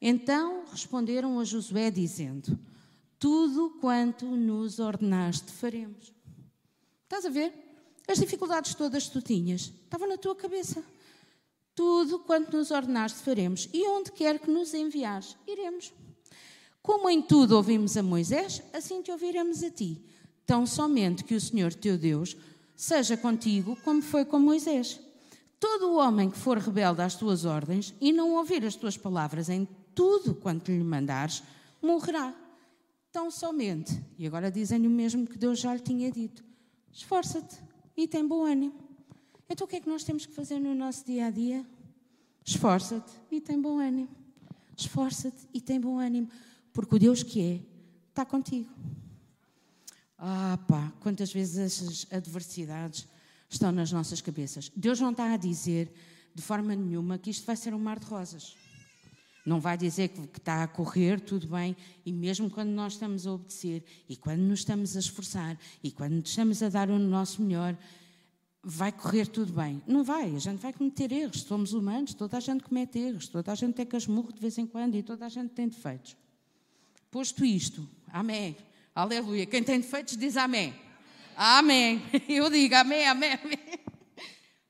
Então 0.00 0.64
responderam 0.70 1.38
a 1.38 1.44
Josué 1.44 1.90
dizendo: 1.90 2.58
tudo 3.18 3.70
quanto 3.80 4.24
nos 4.26 4.78
ordenaste 4.78 5.50
faremos. 5.52 6.12
Estás 7.02 7.24
a 7.24 7.30
ver? 7.30 7.52
As 8.06 8.18
dificuldades 8.18 8.74
todas 8.74 9.06
que 9.06 9.12
tu 9.12 9.22
tinhas 9.22 9.72
estavam 9.84 10.08
na 10.08 10.16
tua 10.16 10.34
cabeça. 10.34 10.82
Tudo 11.74 12.18
quanto 12.20 12.56
nos 12.56 12.70
ordenaste 12.70 13.18
faremos, 13.18 13.68
e 13.72 13.86
onde 13.88 14.12
quer 14.12 14.38
que 14.38 14.50
nos 14.50 14.74
enviares, 14.74 15.36
iremos. 15.46 15.92
Como 16.82 17.08
em 17.10 17.20
tudo 17.20 17.56
ouvimos 17.56 17.96
a 17.96 18.02
Moisés, 18.02 18.62
assim 18.72 19.02
te 19.02 19.10
ouviremos 19.10 19.62
a 19.62 19.70
ti. 19.70 20.02
Tão 20.46 20.66
somente 20.66 21.22
que 21.24 21.34
o 21.34 21.40
Senhor 21.40 21.74
teu 21.74 21.98
Deus 21.98 22.36
seja 22.74 23.16
contigo 23.16 23.76
como 23.84 24.00
foi 24.00 24.24
com 24.24 24.38
Moisés. 24.38 24.98
Todo 25.60 25.90
o 25.90 25.96
homem 25.96 26.30
que 26.30 26.38
for 26.38 26.56
rebelde 26.56 27.02
às 27.02 27.16
tuas 27.16 27.44
ordens 27.44 27.94
e 28.00 28.12
não 28.12 28.34
ouvir 28.34 28.64
as 28.64 28.76
tuas 28.76 28.96
palavras 28.96 29.48
em 29.48 29.68
tudo 29.94 30.34
quanto 30.34 30.70
lhe 30.70 30.82
mandares, 30.84 31.42
morrerá. 31.82 32.34
Tão 33.10 33.30
somente, 33.30 34.02
e 34.18 34.26
agora 34.26 34.50
dizem 34.50 34.86
o 34.86 34.90
mesmo 34.90 35.26
que 35.26 35.38
Deus 35.38 35.58
já 35.58 35.74
lhe 35.74 35.80
tinha 35.80 36.10
dito: 36.10 36.44
esforça-te 36.92 37.56
e 37.96 38.06
tem 38.06 38.26
bom 38.26 38.44
ânimo. 38.44 38.74
Então 39.48 39.66
o 39.66 39.68
que 39.68 39.76
é 39.76 39.80
que 39.80 39.88
nós 39.88 40.04
temos 40.04 40.26
que 40.26 40.34
fazer 40.34 40.58
no 40.58 40.74
nosso 40.74 41.04
dia 41.06 41.26
a 41.26 41.30
dia? 41.30 41.64
Esforça-te 42.44 43.12
e 43.30 43.40
tem 43.40 43.60
bom 43.60 43.78
ânimo. 43.78 44.08
Esforça-te 44.76 45.48
e 45.52 45.60
tem 45.60 45.80
bom 45.80 45.98
ânimo, 45.98 46.28
porque 46.72 46.94
o 46.94 46.98
Deus 46.98 47.22
que 47.22 47.40
é 47.40 47.60
está 48.10 48.24
contigo. 48.24 48.68
Ah, 50.18 50.58
pá, 50.66 50.92
quantas 51.00 51.32
vezes 51.32 51.56
essas 51.58 52.06
adversidades 52.10 53.06
estão 53.48 53.72
nas 53.72 53.92
nossas 53.92 54.20
cabeças. 54.20 54.70
Deus 54.76 55.00
não 55.00 55.10
está 55.10 55.32
a 55.32 55.36
dizer 55.36 55.92
de 56.34 56.42
forma 56.42 56.74
nenhuma 56.74 57.18
que 57.18 57.30
isto 57.30 57.46
vai 57.46 57.56
ser 57.56 57.72
um 57.74 57.78
mar 57.78 57.98
de 57.98 58.06
rosas. 58.06 58.56
Não 59.48 59.60
vai 59.60 59.78
dizer 59.78 60.08
que, 60.08 60.20
está 60.36 60.62
a 60.62 60.68
correr 60.68 61.18
tudo 61.18 61.48
bem, 61.48 61.74
e 62.04 62.12
mesmo 62.12 62.50
quando 62.50 62.68
nós 62.68 62.92
estamos 62.92 63.26
a 63.26 63.32
obedecer, 63.32 63.82
e 64.06 64.14
quando 64.14 64.40
nos 64.40 64.60
estamos 64.60 64.94
a 64.94 65.00
esforçar, 65.00 65.58
e 65.82 65.90
quando 65.90 66.22
estamos 66.22 66.62
a 66.62 66.68
dar 66.68 66.90
o 66.90 66.98
nosso 66.98 67.40
melhor, 67.40 67.74
vai 68.62 68.92
correr 68.92 69.26
tudo 69.26 69.54
bem. 69.54 69.82
Não 69.86 70.04
vai, 70.04 70.36
a 70.36 70.38
gente 70.38 70.60
vai 70.60 70.70
cometer 70.70 71.10
erros, 71.10 71.40
somos 71.40 71.72
humanos, 71.72 72.12
toda 72.12 72.36
a 72.36 72.40
gente 72.40 72.62
comete 72.62 72.98
erros, 72.98 73.26
toda 73.26 73.50
a 73.50 73.54
gente 73.54 73.74
tem 73.74 73.86
casmurro 73.86 74.34
de 74.34 74.38
vez 74.38 74.58
em 74.58 74.66
quando 74.66 74.96
e 74.96 75.02
toda 75.02 75.24
a 75.24 75.30
gente 75.30 75.54
tem 75.54 75.66
defeitos. 75.66 76.14
Posto 77.10 77.42
isto, 77.42 77.88
amém, 78.08 78.54
aleluia. 78.94 79.46
Quem 79.46 79.64
tem 79.64 79.80
defeitos 79.80 80.14
diz 80.18 80.36
amém. 80.36 80.74
Amém. 81.34 82.02
Eu 82.28 82.50
digo 82.50 82.74
amém, 82.74 83.06
amém, 83.06 83.32
amém. 83.32 83.80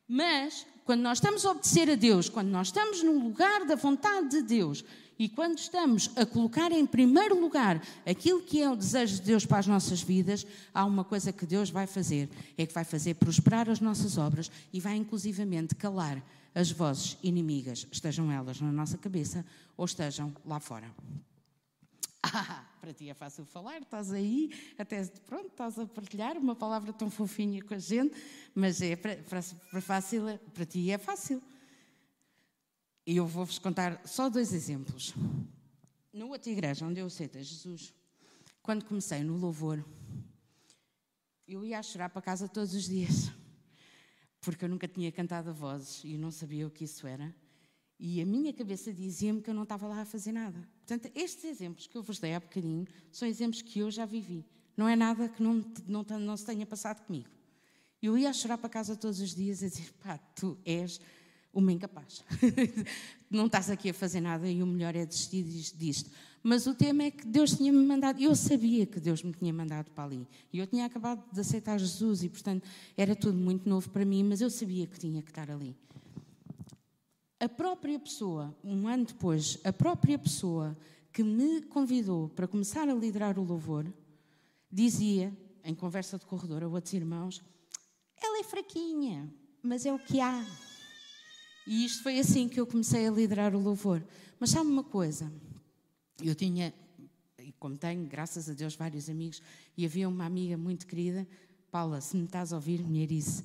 Mas 0.07 0.65
quando 0.89 1.03
nós 1.03 1.19
estamos 1.19 1.45
a 1.45 1.51
obedecer 1.51 1.91
a 1.91 1.97
Deus, 1.97 2.31
quando 2.31 2.49
nós 2.49 2.69
estamos 2.69 3.03
no 3.03 3.23
lugar 3.23 3.67
da 3.67 3.77
vontade 3.77 4.31
de 4.31 4.41
Deus 4.41 4.83
e 5.19 5.29
quando 5.29 5.59
estamos 5.59 6.11
a 6.17 6.25
colocar 6.25 6.73
em 6.73 6.87
primeiro 6.87 7.39
lugar 7.39 7.83
aquilo 8.07 8.41
que 8.41 8.63
é 8.63 8.71
o 8.71 8.75
desejo 8.75 9.17
de 9.17 9.21
Deus 9.21 9.45
para 9.45 9.59
as 9.59 9.67
nossas 9.67 10.01
vidas, 10.01 10.47
há 10.73 10.87
uma 10.87 11.05
coisa 11.05 11.31
que 11.31 11.45
Deus 11.45 11.69
vai 11.69 11.87
fazer: 11.87 12.31
é 12.57 12.65
que 12.65 12.73
vai 12.73 12.85
fazer 12.85 13.17
prosperar 13.17 13.69
as 13.69 13.81
nossas 13.81 14.17
obras 14.17 14.51
e 14.73 14.81
vai 14.81 14.97
inclusivamente 14.97 15.75
calar 15.75 16.25
as 16.55 16.71
vozes 16.71 17.19
inimigas, 17.23 17.87
estejam 17.93 18.33
elas 18.33 18.59
na 18.59 18.73
nossa 18.73 18.97
cabeça 18.97 19.45
ou 19.77 19.85
estejam 19.85 20.35
lá 20.47 20.59
fora. 20.59 20.91
Ah, 22.33 22.65
para 22.81 22.93
ti 22.93 23.09
é 23.09 23.15
fácil 23.15 23.45
falar, 23.45 23.81
estás 23.81 24.13
aí, 24.13 24.51
até 24.79 25.05
pronto, 25.05 25.49
estás 25.49 25.79
a 25.79 25.87
partilhar 25.87 26.37
uma 26.37 26.55
palavra 26.55 26.93
tão 26.93 27.11
fofinha 27.11 27.63
com 27.63 27.75
a 27.75 27.79
gente, 27.79 28.15
mas 28.55 28.81
é 28.81 28.97
para, 28.97 29.17
para, 29.17 29.41
para, 29.71 29.81
fácil, 29.81 30.23
para 30.53 30.65
ti 30.65 30.91
é 30.91 30.99
fácil. 30.99 31.43
E 33.07 33.17
eu 33.17 33.27
vou-vos 33.27 33.59
contar 33.59 34.07
só 34.07 34.29
dois 34.29 34.53
exemplos. 34.53 35.15
Na 36.13 36.27
outra 36.27 36.51
igreja 36.51 36.85
onde 36.85 37.01
eu 37.01 37.07
aceito 37.07 37.39
Jesus, 37.39 37.95
quando 38.63 38.85
comecei 38.85 39.23
no 39.23 39.37
louvor, 39.37 39.85
eu 41.47 41.65
ia 41.65 41.79
a 41.79 41.83
chorar 41.83 42.11
para 42.11 42.21
casa 42.21 42.47
todos 42.47 42.75
os 42.75 42.85
dias, 42.85 43.31
porque 44.41 44.65
eu 44.65 44.69
nunca 44.69 44.87
tinha 44.87 45.11
cantado 45.11 45.49
a 45.51 45.53
vozes 45.53 46.05
e 46.05 46.19
não 46.19 46.31
sabia 46.31 46.67
o 46.67 46.71
que 46.71 46.85
isso 46.85 47.07
era. 47.07 47.35
E 47.99 48.21
a 48.21 48.27
minha 48.27 48.53
cabeça 48.53 48.93
dizia-me 48.93 49.41
que 49.41 49.51
eu 49.51 49.55
não 49.55 49.63
estava 49.63 49.89
lá 49.89 50.03
a 50.03 50.05
fazer 50.05 50.33
nada. 50.33 50.69
Portanto, 50.89 51.13
estes 51.15 51.45
exemplos 51.45 51.87
que 51.87 51.99
eu 51.99 52.03
vos 52.03 52.19
dei 52.19 52.35
há 52.35 52.41
bocadinho 52.41 52.87
são 53.13 53.29
exemplos 53.29 53.61
que 53.61 53.81
eu 53.81 53.91
já 53.91 54.07
vivi. 54.07 54.43
Não 54.75 54.89
é 54.89 54.97
nada 54.97 55.29
que 55.29 55.43
não, 55.43 55.63
não, 55.87 56.03
não 56.19 56.35
se 56.35 56.47
tenha 56.47 56.65
passado 56.65 57.05
comigo. 57.05 57.29
Eu 58.01 58.17
ia 58.17 58.31
a 58.31 58.33
chorar 58.33 58.57
para 58.57 58.71
casa 58.71 58.97
todos 58.97 59.21
os 59.21 59.35
dias 59.35 59.63
a 59.63 59.69
dizer: 59.69 59.93
pá, 60.03 60.17
tu 60.17 60.57
és 60.65 60.99
uma 61.53 61.71
incapaz. 61.71 62.25
não 63.31 63.45
estás 63.45 63.69
aqui 63.69 63.91
a 63.91 63.95
fazer 63.95 64.23
nada 64.23 64.49
e 64.49 64.63
o 64.63 64.67
melhor 64.67 64.97
é 64.97 65.05
desistir 65.05 65.43
disto. 65.77 66.11
Mas 66.43 66.67
o 66.67 66.75
tema 66.75 67.03
é 67.03 67.11
que 67.11 67.27
Deus 67.27 67.55
tinha-me 67.55 67.85
mandado. 67.85 68.23
Eu 68.23 68.35
sabia 68.35 68.87
que 68.87 68.99
Deus 68.99 69.23
me 69.23 69.35
tinha 69.35 69.53
mandado 69.53 69.91
para 69.91 70.05
ali. 70.05 70.27
E 70.51 70.59
eu 70.59 70.67
tinha 70.67 70.87
acabado 70.87 71.23
de 71.31 71.39
aceitar 71.39 71.79
Jesus 71.79 72.23
e, 72.23 72.31
portanto, 72.31 72.67
era 72.97 73.15
tudo 73.15 73.37
muito 73.37 73.69
novo 73.69 73.91
para 73.91 74.07
mim, 74.07 74.25
mas 74.25 74.41
eu 74.41 74.49
sabia 74.49 74.87
que 74.87 74.99
tinha 74.99 75.21
que 75.21 75.31
estar 75.31 75.51
ali 75.51 75.77
a 77.41 77.49
própria 77.49 77.99
pessoa, 77.99 78.57
um 78.65 78.89
ano 78.89 79.05
depois, 79.05 79.59
a 79.63 79.73
própria 79.73 80.19
pessoa 80.19 80.77
que 81.13 81.23
me 81.23 81.63
convidou 81.63 82.29
para 82.31 82.49
começar 82.49 82.89
a 82.89 82.95
liderar 82.95 83.39
o 83.39 83.45
louvor, 83.45 83.87
dizia, 84.71 85.37
em 85.65 85.75
conversa 85.75 86.19
de 86.19 86.27
corredor 86.27 86.65
a 86.65 86.69
outros 86.69 86.93
irmãos, 86.93 87.43
ela 88.21 88.41
é 88.41 88.43
fraquinha, 88.43 89.33
mas 89.63 89.87
é 89.87 89.93
o 89.93 89.99
que 89.99 90.21
há. 90.21 90.45
E 91.67 91.85
isto 91.85 92.03
foi 92.03 92.19
assim 92.19 92.49
que 92.49 92.59
eu 92.59 92.67
comecei 92.67 93.07
a 93.07 93.11
liderar 93.11 93.55
o 93.55 93.61
louvor. 93.61 94.03
Mas 94.41 94.51
sabe 94.51 94.69
uma 94.69 94.85
coisa? 94.85 95.31
Eu 96.23 96.35
tinha, 96.35 96.75
e 97.39 97.53
como 97.53 97.77
tenho, 97.77 98.05
graças 98.07 98.49
a 98.49 98.53
Deus, 98.53 98.75
vários 98.75 99.09
amigos, 99.09 99.41
e 99.77 99.85
havia 99.85 100.09
uma 100.09 100.25
amiga 100.25 100.57
muito 100.57 100.87
querida, 100.87 101.27
Paula, 101.71 102.01
se 102.01 102.17
me 102.17 102.25
estás 102.25 102.53
a 102.53 102.57
ouvir, 102.57 102.83
mulherice, 102.83 103.45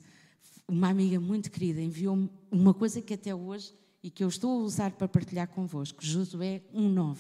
uma 0.67 0.89
amiga 0.89 1.19
muito 1.19 1.51
querida 1.51 1.81
enviou-me 1.81 2.29
uma 2.50 2.73
coisa 2.73 3.01
que 3.01 3.13
até 3.13 3.35
hoje 3.35 3.73
e 4.03 4.12
que 4.12 4.24
eu 4.24 4.27
estou 4.27 4.51
a 4.51 4.63
usar 4.63 4.91
para 4.91 5.07
partilhar 5.07 5.48
convosco, 5.48 6.03
Josué 6.05 6.62
1,9. 6.75 7.17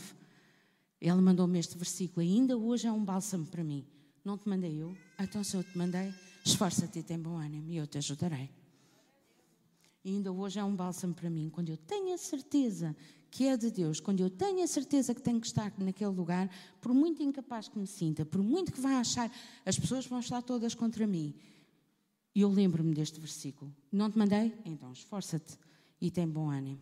Ele 0.99 1.21
mandou-me 1.21 1.57
este 1.57 1.77
versículo, 1.77 2.21
ainda 2.21 2.57
hoje 2.57 2.87
é 2.87 2.91
um 2.91 3.03
bálsamo 3.03 3.45
para 3.45 3.63
mim. 3.63 3.85
Não 4.23 4.37
te 4.37 4.47
mandei 4.49 4.81
eu? 4.81 4.95
Então, 5.17 5.43
se 5.43 5.55
eu 5.55 5.63
te 5.63 5.77
mandei, 5.77 6.13
esforça-te 6.45 6.99
e 6.99 7.03
tem 7.03 7.17
bom 7.17 7.37
ânimo 7.37 7.69
e 7.71 7.77
eu 7.77 7.87
te 7.87 7.97
ajudarei. 7.97 8.49
E 10.03 10.09
ainda 10.09 10.31
hoje 10.31 10.59
é 10.59 10.63
um 10.63 10.75
bálsamo 10.75 11.13
para 11.13 11.29
mim, 11.29 11.49
quando 11.49 11.69
eu 11.69 11.77
tenho 11.77 12.13
a 12.13 12.17
certeza 12.17 12.95
que 13.31 13.47
é 13.47 13.57
de 13.57 13.71
Deus, 13.71 13.99
quando 13.99 14.19
eu 14.19 14.29
tenho 14.29 14.61
a 14.61 14.67
certeza 14.67 15.15
que 15.15 15.21
tenho 15.21 15.39
que 15.39 15.47
estar 15.47 15.73
naquele 15.77 16.11
lugar, 16.11 16.49
por 16.79 16.93
muito 16.93 17.23
incapaz 17.23 17.67
que 17.67 17.79
me 17.79 17.87
sinta, 17.87 18.23
por 18.25 18.43
muito 18.43 18.71
que 18.71 18.79
vá 18.79 18.99
achar, 18.99 19.31
as 19.65 19.79
pessoas 19.79 20.05
vão 20.05 20.19
estar 20.19 20.41
todas 20.41 20.75
contra 20.75 21.07
mim. 21.07 21.33
E 22.35 22.41
eu 22.41 22.49
lembro-me 22.49 22.93
deste 22.93 23.19
versículo. 23.19 23.73
Não 23.91 24.11
te 24.11 24.17
mandei? 24.17 24.53
Então 24.65 24.91
esforça-te 24.91 25.57
e 26.03 26.11
tem 26.11 26.27
bom 26.27 26.49
ânimo. 26.49 26.81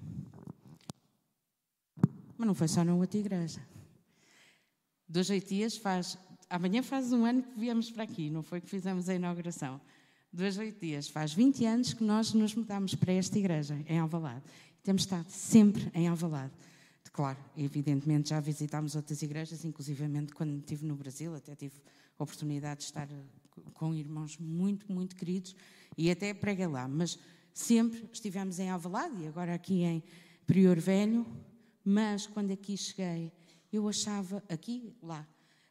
Mas 2.35 2.47
não 2.47 2.55
foi 2.55 2.67
só 2.67 2.83
na 2.83 2.95
outra 2.95 3.19
igreja. 3.19 3.61
Dois 5.07 5.29
oito 5.29 5.47
dias 5.47 5.77
faz. 5.77 6.17
Amanhã 6.49 6.81
faz 6.81 7.13
um 7.13 7.23
ano 7.23 7.43
que 7.43 7.59
viemos 7.59 7.91
para 7.91 8.03
aqui, 8.03 8.31
não 8.31 8.41
foi 8.41 8.59
que 8.59 8.67
fizemos 8.67 9.07
a 9.07 9.13
inauguração. 9.13 9.79
Dois 10.33 10.57
oito 10.57 10.79
dias, 10.79 11.07
faz 11.07 11.33
20 11.33 11.65
anos 11.67 11.93
que 11.93 12.03
nós 12.03 12.33
nos 12.33 12.55
mudamos 12.55 12.95
para 12.95 13.13
esta 13.13 13.37
igreja, 13.37 13.77
em 13.87 13.99
Alvalade. 13.99 14.43
Temos 14.81 15.03
estado 15.03 15.29
sempre 15.29 15.91
em 15.93 16.07
Alvalade. 16.07 16.53
Claro, 17.13 17.37
evidentemente 17.55 18.29
já 18.29 18.39
visitámos 18.39 18.95
outras 18.95 19.21
igrejas, 19.21 19.63
inclusivamente 19.63 20.33
quando 20.33 20.57
estive 20.57 20.83
no 20.83 20.95
Brasil, 20.95 21.35
até 21.35 21.55
tive 21.55 21.75
a 22.17 22.23
oportunidade 22.23 22.79
de 22.79 22.85
estar 22.85 23.07
com 23.75 23.93
irmãos 23.93 24.37
muito, 24.39 24.91
muito 24.91 25.15
queridos 25.15 25.55
e 25.95 26.09
até 26.09 26.33
preguei 26.33 26.67
lá. 26.67 26.87
Mas 26.87 27.19
Sempre 27.53 28.09
estivemos 28.11 28.59
em 28.59 28.69
Alvalade 28.69 29.23
e 29.23 29.27
agora 29.27 29.53
aqui 29.53 29.83
em 29.83 30.03
Prior 30.45 30.79
Velho, 30.79 31.25
mas 31.83 32.27
quando 32.27 32.51
aqui 32.51 32.77
cheguei, 32.77 33.31
eu 33.71 33.87
achava, 33.87 34.43
aqui, 34.49 34.93
lá, 35.01 35.27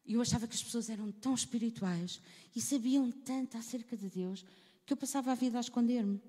eu 0.06 0.20
achava 0.20 0.46
que 0.46 0.54
as 0.54 0.62
pessoas 0.62 0.90
eram 0.90 1.12
tão 1.12 1.34
espirituais 1.34 2.20
e 2.54 2.60
sabiam 2.60 3.10
tanto 3.10 3.56
acerca 3.56 3.96
de 3.96 4.08
Deus 4.08 4.44
que 4.84 4.92
eu 4.92 4.96
passava 4.96 5.32
a 5.32 5.34
vida 5.34 5.58
a 5.58 5.60
esconder-me. 5.60 6.20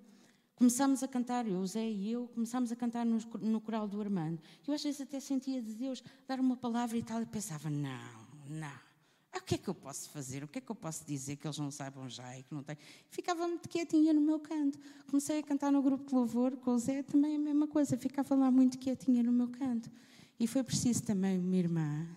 Começámos 0.56 1.02
a 1.02 1.08
cantar, 1.08 1.48
eu, 1.48 1.66
Zé 1.66 1.90
e 1.90 2.12
eu, 2.12 2.28
começámos 2.28 2.72
a 2.72 2.76
cantar 2.76 3.06
no, 3.06 3.18
no 3.40 3.60
coral 3.60 3.88
do 3.88 4.00
Armando. 4.00 4.40
Eu 4.68 4.74
às 4.74 4.84
vezes 4.84 5.02
até 5.02 5.20
sentia 5.20 5.62
de 5.62 5.74
Deus 5.74 6.04
dar 6.28 6.40
uma 6.40 6.56
palavra 6.56 6.98
e 6.98 7.02
tal, 7.02 7.22
e 7.22 7.26
pensava, 7.26 7.70
não, 7.70 8.28
não, 8.48 8.91
ah, 9.34 9.38
o 9.38 9.42
que 9.42 9.56
é 9.56 9.58
que 9.58 9.70
eu 9.70 9.74
posso 9.74 10.10
fazer? 10.10 10.44
O 10.44 10.48
que 10.48 10.58
é 10.58 10.62
que 10.62 10.70
eu 10.70 10.76
posso 10.76 11.06
dizer 11.06 11.38
que 11.38 11.48
eles 11.48 11.58
não 11.58 11.72
saibam 11.72 12.10
já 12.10 12.38
e 12.38 12.44
que 12.44 12.54
não 12.54 12.62
têm? 12.64 12.78
Ficava 13.10 13.48
muito 13.48 13.70
quietinha 13.70 14.14
no 14.14 14.20
meu 14.20 14.40
canto. 14.40 14.78
Comecei 15.10 15.40
a 15.40 15.44
cantar 15.44 15.72
no 15.72 15.82
grupo 15.82 16.06
de 16.06 16.14
louvor 16.14 16.58
com 16.58 16.72
o 16.72 16.80
Zé, 16.80 17.02
também 17.02 17.36
a 17.36 17.40
mesma 17.40 17.68
coisa. 17.68 17.98
Ficava 17.98 18.36
lá 18.36 18.52
muito 18.52 18.78
quietinha 18.78 19.24
no 19.24 19.32
meu 19.32 19.48
canto. 19.48 19.90
E 20.38 20.48
foi 20.48 20.64
preciso 20.64 21.04
também 21.04 21.40
uma 21.40 21.56
irmã, 21.56 22.08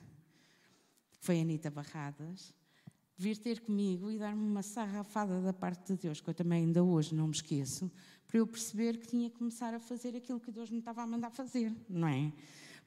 que 1.13 1.19
foi 1.21 1.39
a 1.39 1.43
Anitta 1.43 1.71
Barradas, 1.71 2.53
vir 3.17 3.37
ter 3.37 3.61
comigo 3.61 4.11
e 4.11 4.19
dar-me 4.19 4.43
uma 4.43 4.63
sarrafada 4.63 5.41
da 5.41 5.53
parte 5.53 5.93
de 5.93 6.01
Deus, 6.01 6.21
que 6.21 6.29
eu 6.29 6.35
também 6.35 6.65
ainda 6.65 6.83
hoje 6.83 7.15
não 7.15 7.29
me 7.29 7.35
esqueço, 7.35 7.91
para 8.27 8.39
eu 8.39 8.47
perceber 8.47 8.99
que 8.99 9.07
tinha 9.07 9.31
que 9.31 9.37
começar 9.37 9.73
a 9.73 9.79
fazer 9.79 10.17
aquilo 10.17 10.41
que 10.41 10.51
Deus 10.51 10.71
me 10.71 10.79
estava 10.79 11.03
a 11.03 11.07
mandar 11.07 11.31
fazer, 11.31 11.73
não 11.89 12.09
é? 12.09 12.33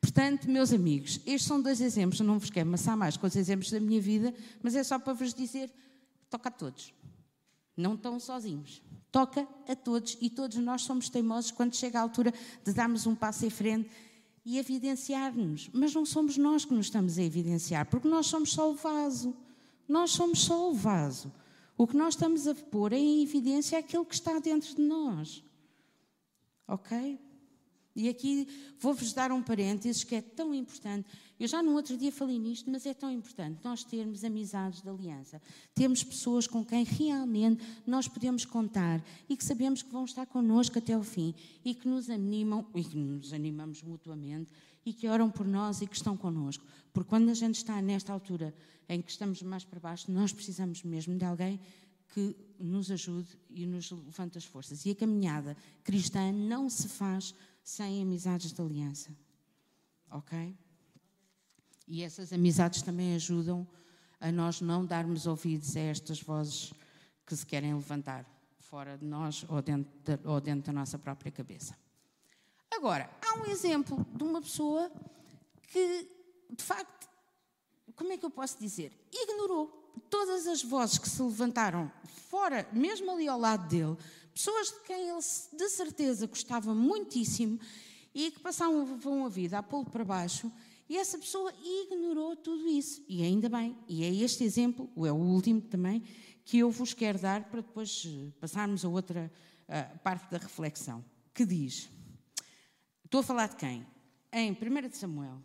Portanto, 0.01 0.49
meus 0.49 0.71
amigos, 0.71 1.19
estes 1.25 1.43
são 1.43 1.61
dois 1.61 1.81
exemplos. 1.81 2.19
Não 2.19 2.39
vos 2.39 2.49
quero 2.49 2.67
amassar 2.67 2.95
mais 2.95 3.17
com 3.17 3.27
os 3.27 3.35
exemplos 3.35 3.71
da 3.71 3.79
minha 3.79 3.99
vida, 3.99 4.33
mas 4.61 4.75
é 4.75 4.83
só 4.83 4.97
para 4.99 5.13
vos 5.13 5.33
dizer: 5.33 5.71
toca 6.29 6.49
a 6.49 6.51
todos. 6.51 6.93
Não 7.75 7.93
estão 7.93 8.19
sozinhos. 8.19 8.81
Toca 9.11 9.47
a 9.67 9.75
todos 9.75 10.17
e 10.21 10.29
todos 10.29 10.57
nós 10.57 10.81
somos 10.81 11.09
teimosos 11.09 11.51
quando 11.51 11.75
chega 11.75 11.99
a 11.99 12.01
altura 12.01 12.33
de 12.63 12.73
darmos 12.73 13.05
um 13.07 13.15
passo 13.15 13.45
em 13.45 13.49
frente 13.49 13.89
e 14.45 14.57
evidenciar-nos. 14.57 15.69
Mas 15.73 15.93
não 15.93 16.05
somos 16.05 16.37
nós 16.37 16.65
que 16.65 16.73
nos 16.73 16.87
estamos 16.87 17.17
a 17.17 17.23
evidenciar, 17.23 17.85
porque 17.85 18.07
nós 18.07 18.27
somos 18.27 18.51
só 18.51 18.71
o 18.71 18.75
vaso. 18.75 19.35
Nós 19.87 20.11
somos 20.11 20.39
só 20.39 20.69
o 20.69 20.73
vaso. 20.73 21.31
O 21.77 21.85
que 21.87 21.95
nós 21.95 22.15
estamos 22.15 22.47
a 22.47 22.55
pôr 22.55 22.91
em 22.93 23.21
evidência 23.21 23.75
é 23.75 23.79
aquilo 23.79 24.05
que 24.05 24.15
está 24.15 24.39
dentro 24.39 24.75
de 24.75 24.81
nós. 24.81 25.43
Ok? 26.67 27.19
E 27.97 28.07
aqui 28.07 28.47
vou-vos 28.79 29.11
dar 29.11 29.31
um 29.31 29.41
parênteses 29.41 30.03
que 30.03 30.13
é 30.13 30.21
tão 30.21 30.53
importante. 30.53 31.09
Eu 31.39 31.47
já 31.47 31.63
no 31.63 31.73
outro 31.73 31.97
dia 31.97 32.11
falei 32.11 32.37
nisto, 32.37 32.69
mas 32.69 32.85
é 32.85 32.93
tão 32.93 33.11
importante 33.11 33.59
nós 33.63 33.83
termos 33.83 34.23
amizades 34.23 34.83
de 34.83 34.87
aliança. 34.89 35.41
Termos 35.73 36.03
pessoas 36.03 36.45
com 36.45 36.63
quem 36.63 36.83
realmente 36.83 37.65
nós 37.87 38.07
podemos 38.07 38.45
contar 38.45 39.03
e 39.27 39.35
que 39.35 39.43
sabemos 39.43 39.81
que 39.81 39.91
vão 39.91 40.05
estar 40.05 40.27
connosco 40.27 40.77
até 40.77 40.95
o 40.95 41.01
fim 41.01 41.33
e 41.65 41.73
que 41.73 41.87
nos 41.87 42.07
animam 42.07 42.67
e 42.75 42.83
que 42.83 42.95
nos 42.95 43.33
animamos 43.33 43.81
mutuamente 43.81 44.51
e 44.85 44.93
que 44.93 45.07
oram 45.07 45.31
por 45.31 45.47
nós 45.47 45.81
e 45.81 45.87
que 45.87 45.95
estão 45.95 46.15
connosco. 46.15 46.63
Porque 46.93 47.09
quando 47.09 47.29
a 47.29 47.33
gente 47.33 47.55
está 47.55 47.81
nesta 47.81 48.13
altura 48.13 48.53
em 48.87 49.01
que 49.01 49.09
estamos 49.09 49.41
mais 49.41 49.65
para 49.65 49.79
baixo, 49.79 50.11
nós 50.11 50.31
precisamos 50.31 50.83
mesmo 50.83 51.17
de 51.17 51.25
alguém 51.25 51.59
que 52.13 52.35
nos 52.59 52.89
ajude 52.89 53.27
e 53.49 53.65
nos 53.65 53.91
levante 53.91 54.37
as 54.37 54.45
forças. 54.45 54.85
E 54.85 54.91
a 54.91 54.95
caminhada 54.95 55.57
cristã 55.83 56.31
não 56.31 56.69
se 56.69 56.87
faz 56.87 57.33
sem 57.67 58.01
amizades 58.01 58.53
de 58.53 58.61
aliança. 58.61 59.13
Ok? 60.09 60.57
E 61.85 62.01
essas 62.01 62.31
amizades 62.31 62.81
também 62.81 63.13
ajudam 63.13 63.67
a 64.21 64.31
nós 64.31 64.61
não 64.61 64.85
darmos 64.85 65.27
ouvidos 65.27 65.75
a 65.75 65.81
estas 65.81 66.21
vozes 66.21 66.73
que 67.25 67.35
se 67.35 67.45
querem 67.45 67.73
levantar 67.73 68.25
fora 68.57 68.97
de 68.97 69.03
nós 69.03 69.45
ou 69.49 69.61
dentro, 69.61 69.91
de, 70.01 70.17
ou 70.25 70.39
dentro 70.39 70.67
da 70.67 70.71
nossa 70.71 70.97
própria 70.97 71.29
cabeça. 71.29 71.77
Agora, 72.71 73.09
há 73.21 73.37
um 73.39 73.45
exemplo 73.47 74.07
de 74.15 74.23
uma 74.23 74.41
pessoa 74.41 74.89
que, 75.63 76.09
de 76.49 76.63
facto, 76.63 77.09
como 77.97 78.13
é 78.13 78.17
que 78.17 78.25
eu 78.25 78.31
posso 78.31 78.57
dizer? 78.57 78.97
Ignorou 79.11 79.67
todas 80.09 80.47
as 80.47 80.63
vozes 80.63 80.97
que 80.97 81.09
se 81.09 81.21
levantaram 81.21 81.91
fora, 82.29 82.65
mesmo 82.71 83.11
ali 83.11 83.27
ao 83.27 83.37
lado 83.37 83.67
dele, 83.67 83.97
pessoas 84.37 84.67
de 84.67 84.79
quem 84.81 85.09
ele 85.09 85.19
de 85.53 85.69
certeza 85.69 86.27
gostava 86.27 86.71
muitíssimo 86.73 87.59
e 88.13 88.29
que 88.29 88.39
passavam 88.39 89.25
a 89.25 89.29
vida 89.29 89.57
a 89.57 89.63
pô-lo 89.63 89.89
para 89.89 90.05
baixo, 90.05 90.51
e 90.87 90.95
essa 90.95 91.17
pessoa 91.17 91.51
ignorou 91.59 92.35
tudo 92.35 92.67
isso. 92.67 93.03
E 93.09 93.23
ainda 93.23 93.49
bem, 93.49 93.75
e 93.87 94.03
é 94.03 94.13
este 94.13 94.43
exemplo, 94.43 94.89
é 94.97 95.11
o 95.11 95.15
último 95.15 95.59
também, 95.59 96.03
que 96.45 96.59
eu 96.59 96.69
vos 96.69 96.93
quero 96.93 97.19
dar 97.19 97.45
para 97.45 97.61
depois 97.61 98.03
eh, 98.05 98.31
passarmos 98.39 98.85
a 98.85 98.87
outra 98.87 99.31
uh, 99.67 99.99
parte 99.99 100.29
da 100.29 100.37
reflexão, 100.37 101.03
que 101.33 101.45
diz: 101.45 101.89
Estou 103.03 103.19
a 103.21 103.23
falar 103.23 103.47
de 103.47 103.55
quem? 103.57 103.85
Em 104.31 104.51
1 104.51 104.55
Samuel 104.93 105.41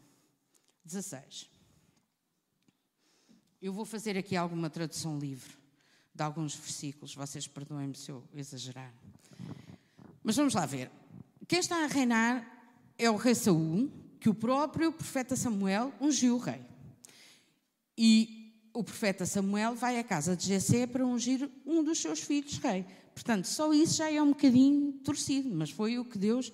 16. 0.85 1.51
Eu 3.61 3.73
vou 3.73 3.85
fazer 3.85 4.17
aqui 4.19 4.37
alguma 4.37 4.71
tradução 4.71 5.19
livre 5.19 5.62
de 6.15 6.23
alguns 6.23 6.55
versículos, 6.55 7.15
vocês 7.15 7.47
perdoem-me 7.47 7.97
se 7.97 8.11
eu 8.11 8.23
exagerar. 8.35 8.93
Mas 10.23 10.37
vamos 10.37 10.55
lá 10.55 10.67
ver. 10.67 10.91
Quem 11.49 11.59
está 11.59 11.85
a 11.85 11.87
reinar 11.87 12.47
é 12.99 13.11
o 13.11 13.17
rei 13.17 13.35
Saul, 13.35 13.91
que 14.21 14.29
o 14.29 14.35
próprio 14.35 14.93
profeta 14.93 15.35
Samuel 15.35 15.93
ungiu 16.01 16.37
o 16.37 16.39
rei. 16.39 16.61
E 17.97 18.43
o 18.73 18.85
profeta 18.85 19.27
Samuel 19.27 19.75
vai 19.75 19.99
à 19.99 20.05
casa 20.05 20.37
de 20.37 20.47
Jessé 20.47 20.87
para 20.87 21.05
ungir 21.05 21.51
um 21.67 21.83
dos 21.83 22.01
seus 22.01 22.21
filhos 22.21 22.59
rei. 22.59 22.87
Portanto, 23.15 23.47
só 23.47 23.73
isso 23.73 23.97
já 23.97 24.11
é 24.11 24.23
um 24.23 24.29
bocadinho 24.29 24.93
torcido, 25.05 25.51
mas 25.55 25.71
foi 25.71 25.99
o 25.99 26.05
que 26.05 26.17
Deus 26.17 26.53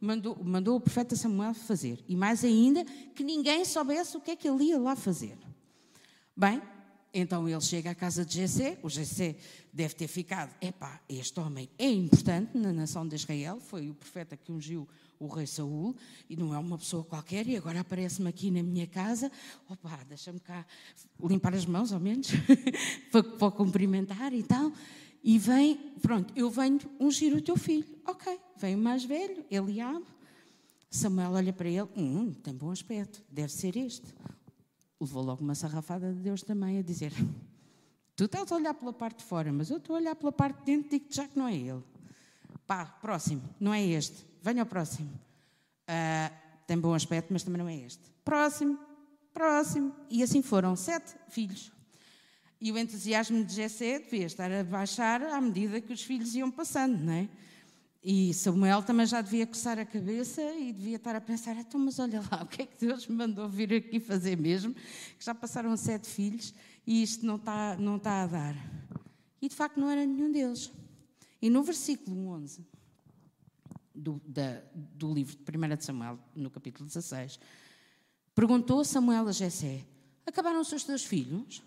mandou, 0.00 0.36
mandou 0.42 0.76
o 0.76 0.80
profeta 0.80 1.14
Samuel 1.14 1.54
fazer. 1.54 2.02
E 2.08 2.16
mais 2.16 2.44
ainda, 2.44 2.84
que 3.14 3.22
ninguém 3.22 3.64
soubesse 3.64 4.16
o 4.16 4.20
que 4.20 4.32
é 4.32 4.36
que 4.36 4.48
ele 4.48 4.64
ia 4.64 4.78
lá 4.78 4.96
fazer. 4.96 5.36
Bem, 6.36 6.60
então 7.12 7.48
ele 7.48 7.60
chega 7.60 7.90
à 7.90 7.94
casa 7.94 8.24
de 8.24 8.34
Jessé, 8.34 8.78
o 8.82 8.88
Jessé 8.88 9.36
deve 9.72 9.94
ter 9.94 10.08
ficado, 10.08 10.54
epá, 10.60 11.00
este 11.08 11.38
homem 11.40 11.68
é 11.78 11.88
importante 11.88 12.56
na 12.56 12.72
nação 12.72 13.06
de 13.06 13.16
Israel, 13.16 13.60
foi 13.60 13.88
o 13.88 13.94
profeta 13.94 14.36
que 14.36 14.52
ungiu 14.52 14.88
o 15.18 15.26
rei 15.26 15.46
Saul, 15.46 15.94
e 16.28 16.36
não 16.36 16.54
é 16.54 16.58
uma 16.58 16.78
pessoa 16.78 17.04
qualquer, 17.04 17.46
e 17.46 17.56
agora 17.56 17.80
aparece-me 17.80 18.28
aqui 18.28 18.50
na 18.50 18.62
minha 18.62 18.86
casa, 18.86 19.30
opa, 19.68 20.00
deixa-me 20.08 20.40
cá 20.40 20.64
limpar 21.22 21.54
as 21.54 21.66
mãos, 21.66 21.92
ao 21.92 22.00
menos, 22.00 22.28
para, 23.10 23.22
para 23.22 23.50
cumprimentar 23.50 24.32
e 24.32 24.42
tal, 24.42 24.72
e 25.22 25.38
vem, 25.38 25.76
pronto, 26.00 26.32
eu 26.36 26.48
venho 26.48 26.78
ungir 26.98 27.34
o 27.34 27.42
teu 27.42 27.56
filho, 27.56 27.86
ok, 28.06 28.38
vem 28.56 28.76
o 28.76 28.78
mais 28.78 29.04
velho, 29.04 29.44
Eliabe, 29.50 30.06
Samuel 30.90 31.32
olha 31.32 31.52
para 31.52 31.68
ele, 31.68 31.88
hum, 31.96 32.32
tem 32.32 32.54
bom 32.54 32.70
aspecto, 32.70 33.22
deve 33.30 33.52
ser 33.52 33.76
este 33.76 34.06
levou 35.00 35.22
logo 35.22 35.42
uma 35.42 35.54
sarrafada 35.54 36.12
de 36.12 36.20
Deus 36.20 36.42
também 36.42 36.78
a 36.78 36.82
dizer: 36.82 37.12
Tu 38.14 38.24
estás 38.24 38.52
a 38.52 38.56
olhar 38.56 38.74
pela 38.74 38.92
parte 38.92 39.18
de 39.18 39.24
fora, 39.24 39.52
mas 39.52 39.70
eu 39.70 39.78
estou 39.78 39.96
a 39.96 39.98
olhar 39.98 40.14
pela 40.14 40.30
parte 40.30 40.58
de 40.58 40.64
dentro 40.66 40.88
e 40.88 40.98
digo-te 40.98 41.16
já 41.16 41.26
que 41.26 41.38
não 41.38 41.48
é 41.48 41.56
ele. 41.56 41.82
Pá, 42.66 42.84
próximo, 42.84 43.42
não 43.58 43.72
é 43.72 43.84
este. 43.84 44.26
Venha 44.42 44.62
ao 44.62 44.66
próximo. 44.66 45.10
Uh, 45.88 46.34
tem 46.66 46.78
bom 46.78 46.94
aspecto, 46.94 47.32
mas 47.32 47.42
também 47.42 47.58
não 47.58 47.68
é 47.68 47.76
este. 47.76 48.02
Próximo, 48.24 48.78
próximo. 49.32 49.94
E 50.08 50.22
assim 50.22 50.42
foram 50.42 50.76
sete 50.76 51.14
filhos. 51.28 51.72
E 52.60 52.70
o 52.70 52.78
entusiasmo 52.78 53.42
de 53.42 53.54
Jessé 53.54 53.98
devia 53.98 54.26
estar 54.26 54.52
a 54.52 54.62
baixar 54.62 55.22
à 55.22 55.40
medida 55.40 55.80
que 55.80 55.92
os 55.92 56.02
filhos 56.02 56.34
iam 56.34 56.50
passando, 56.50 56.98
não 56.98 57.12
é? 57.12 57.28
E 58.02 58.32
Samuel 58.32 58.82
também 58.82 59.04
já 59.04 59.20
devia 59.20 59.46
coçar 59.46 59.78
a 59.78 59.84
cabeça 59.84 60.40
e 60.54 60.72
devia 60.72 60.96
estar 60.96 61.14
a 61.14 61.20
pensar: 61.20 61.54
então, 61.56 61.78
mas 61.78 61.98
olha 61.98 62.22
lá, 62.30 62.42
o 62.42 62.46
que 62.46 62.62
é 62.62 62.66
que 62.66 62.86
Deus 62.86 63.06
me 63.06 63.14
mandou 63.14 63.46
vir 63.48 63.74
aqui 63.74 64.00
fazer 64.00 64.38
mesmo? 64.38 64.72
Que 64.74 65.24
já 65.24 65.34
passaram 65.34 65.76
sete 65.76 66.08
filhos 66.08 66.54
e 66.86 67.02
isto 67.02 67.26
não 67.26 67.36
está, 67.36 67.76
não 67.76 67.96
está 67.96 68.22
a 68.22 68.26
dar. 68.26 68.56
E 69.40 69.48
de 69.48 69.54
facto 69.54 69.78
não 69.78 69.90
era 69.90 70.06
nenhum 70.06 70.32
deles. 70.32 70.72
E 71.42 71.50
no 71.50 71.62
versículo 71.62 72.28
11 72.28 72.66
do, 73.94 74.20
da, 74.26 74.62
do 74.74 75.12
livro 75.12 75.36
de 75.36 75.58
1 75.58 75.76
de 75.76 75.84
Samuel, 75.84 76.18
no 76.34 76.50
capítulo 76.50 76.86
16, 76.86 77.38
perguntou 78.34 78.82
Samuel 78.82 79.28
a 79.28 79.32
Jessé: 79.32 79.84
Acabaram-se 80.24 80.74
os 80.74 80.84
teus 80.84 81.04
filhos? 81.04 81.62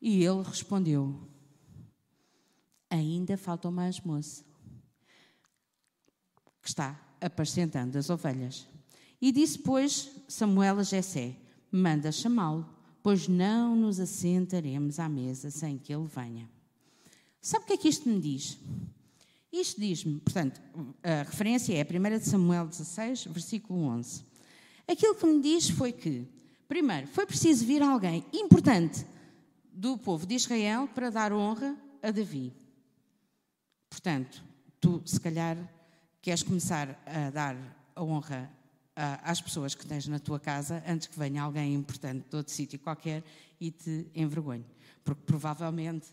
E 0.00 0.24
ele 0.24 0.42
respondeu: 0.42 1.28
Ainda 2.90 3.36
faltam 3.36 3.70
mais 3.70 4.00
moço 4.00 4.45
que 6.66 6.70
está 6.70 7.00
apacentando 7.20 7.96
as 7.96 8.10
ovelhas. 8.10 8.66
E 9.22 9.30
disse, 9.30 9.56
pois, 9.56 10.10
Samuel 10.26 10.80
a 10.80 10.82
Jessé, 10.82 11.36
manda 11.70 12.10
chamá-lo, 12.10 12.68
pois 13.04 13.28
não 13.28 13.76
nos 13.76 14.00
assentaremos 14.00 14.98
à 14.98 15.08
mesa 15.08 15.48
sem 15.48 15.78
que 15.78 15.94
ele 15.94 16.08
venha. 16.08 16.50
Sabe 17.40 17.62
o 17.62 17.66
que 17.68 17.72
é 17.74 17.76
que 17.76 17.88
isto 17.88 18.08
me 18.08 18.20
diz? 18.20 18.58
Isto 19.52 19.80
diz-me, 19.80 20.18
portanto, 20.18 20.60
a 21.04 21.22
referência 21.22 21.72
é 21.72 21.82
a 21.82 21.84
1 21.84 22.18
de 22.18 22.28
Samuel 22.28 22.66
16, 22.66 23.26
versículo 23.26 23.82
11. 23.82 24.24
Aquilo 24.88 25.14
que 25.14 25.24
me 25.24 25.40
diz 25.40 25.70
foi 25.70 25.92
que, 25.92 26.26
primeiro, 26.66 27.06
foi 27.06 27.26
preciso 27.26 27.64
vir 27.64 27.80
alguém 27.80 28.26
importante 28.32 29.06
do 29.72 29.96
povo 29.96 30.26
de 30.26 30.34
Israel 30.34 30.88
para 30.88 31.10
dar 31.10 31.32
honra 31.32 31.76
a 32.02 32.10
Davi. 32.10 32.52
Portanto, 33.88 34.42
tu, 34.80 35.00
se 35.06 35.20
calhar, 35.20 35.56
queres 36.26 36.42
começar 36.42 37.00
a 37.06 37.30
dar 37.30 37.56
a 37.94 38.02
honra 38.02 38.50
às 39.22 39.40
pessoas 39.40 39.76
que 39.76 39.86
tens 39.86 40.08
na 40.08 40.18
tua 40.18 40.40
casa 40.40 40.82
antes 40.84 41.06
que 41.06 41.16
venha 41.16 41.40
alguém 41.40 41.72
importante 41.72 42.28
de 42.28 42.34
outro 42.34 42.52
sítio 42.52 42.80
qualquer 42.80 43.22
e 43.60 43.70
te 43.70 44.10
envergonhe. 44.12 44.66
Porque 45.04 45.22
provavelmente 45.24 46.08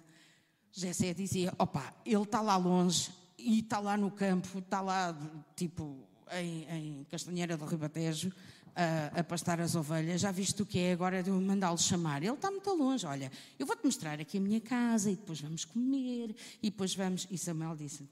Jessé 0.71 1.15
dizia: 1.15 1.52
opa, 1.58 1.91
ele 2.06 2.21
está 2.21 2.41
lá 2.41 2.56
longe 2.58 3.10
e 3.39 3.62
está 3.62 3.80
lá 3.80 3.97
no 3.97 4.12
campo, 4.12 4.60
está 4.60 4.82
lá 4.82 5.17
tipo 5.56 6.08
em, 6.32 6.63
em 6.69 7.04
Castanheira 7.06 7.58
do 7.58 7.65
Ribatejo 7.65 8.32
a, 8.76 9.19
a, 9.19 9.23
pastar 9.23 9.60
as 9.60 9.76
ovelhas, 9.76 10.21
já 10.21 10.32
viste 10.32 10.62
o 10.62 10.65
que 10.65 10.80
é 10.80 10.93
agora 10.93 11.21
de 11.21 11.30
eu 11.30 11.41
mandá-lo 11.41 11.78
chamar? 11.78 12.21
Ele 12.21 12.34
está 12.34 12.49
muito 12.49 12.69
longe, 12.71 13.06
olha, 13.06 13.32
eu 13.58 13.65
vou-te 13.65 13.84
mostrar 13.84 14.19
aqui 14.19 14.38
a 14.38 14.41
minha 14.41 14.62
casa 14.62 15.10
e 15.10 15.15
depois 15.15 15.41
vamos 15.41 15.65
comer 15.65 16.36
e 16.62 16.69
depois 16.69 16.93
vamos. 16.95 17.28
E 17.30 17.38
Samuel 17.38 17.76
disse: 17.76 18.08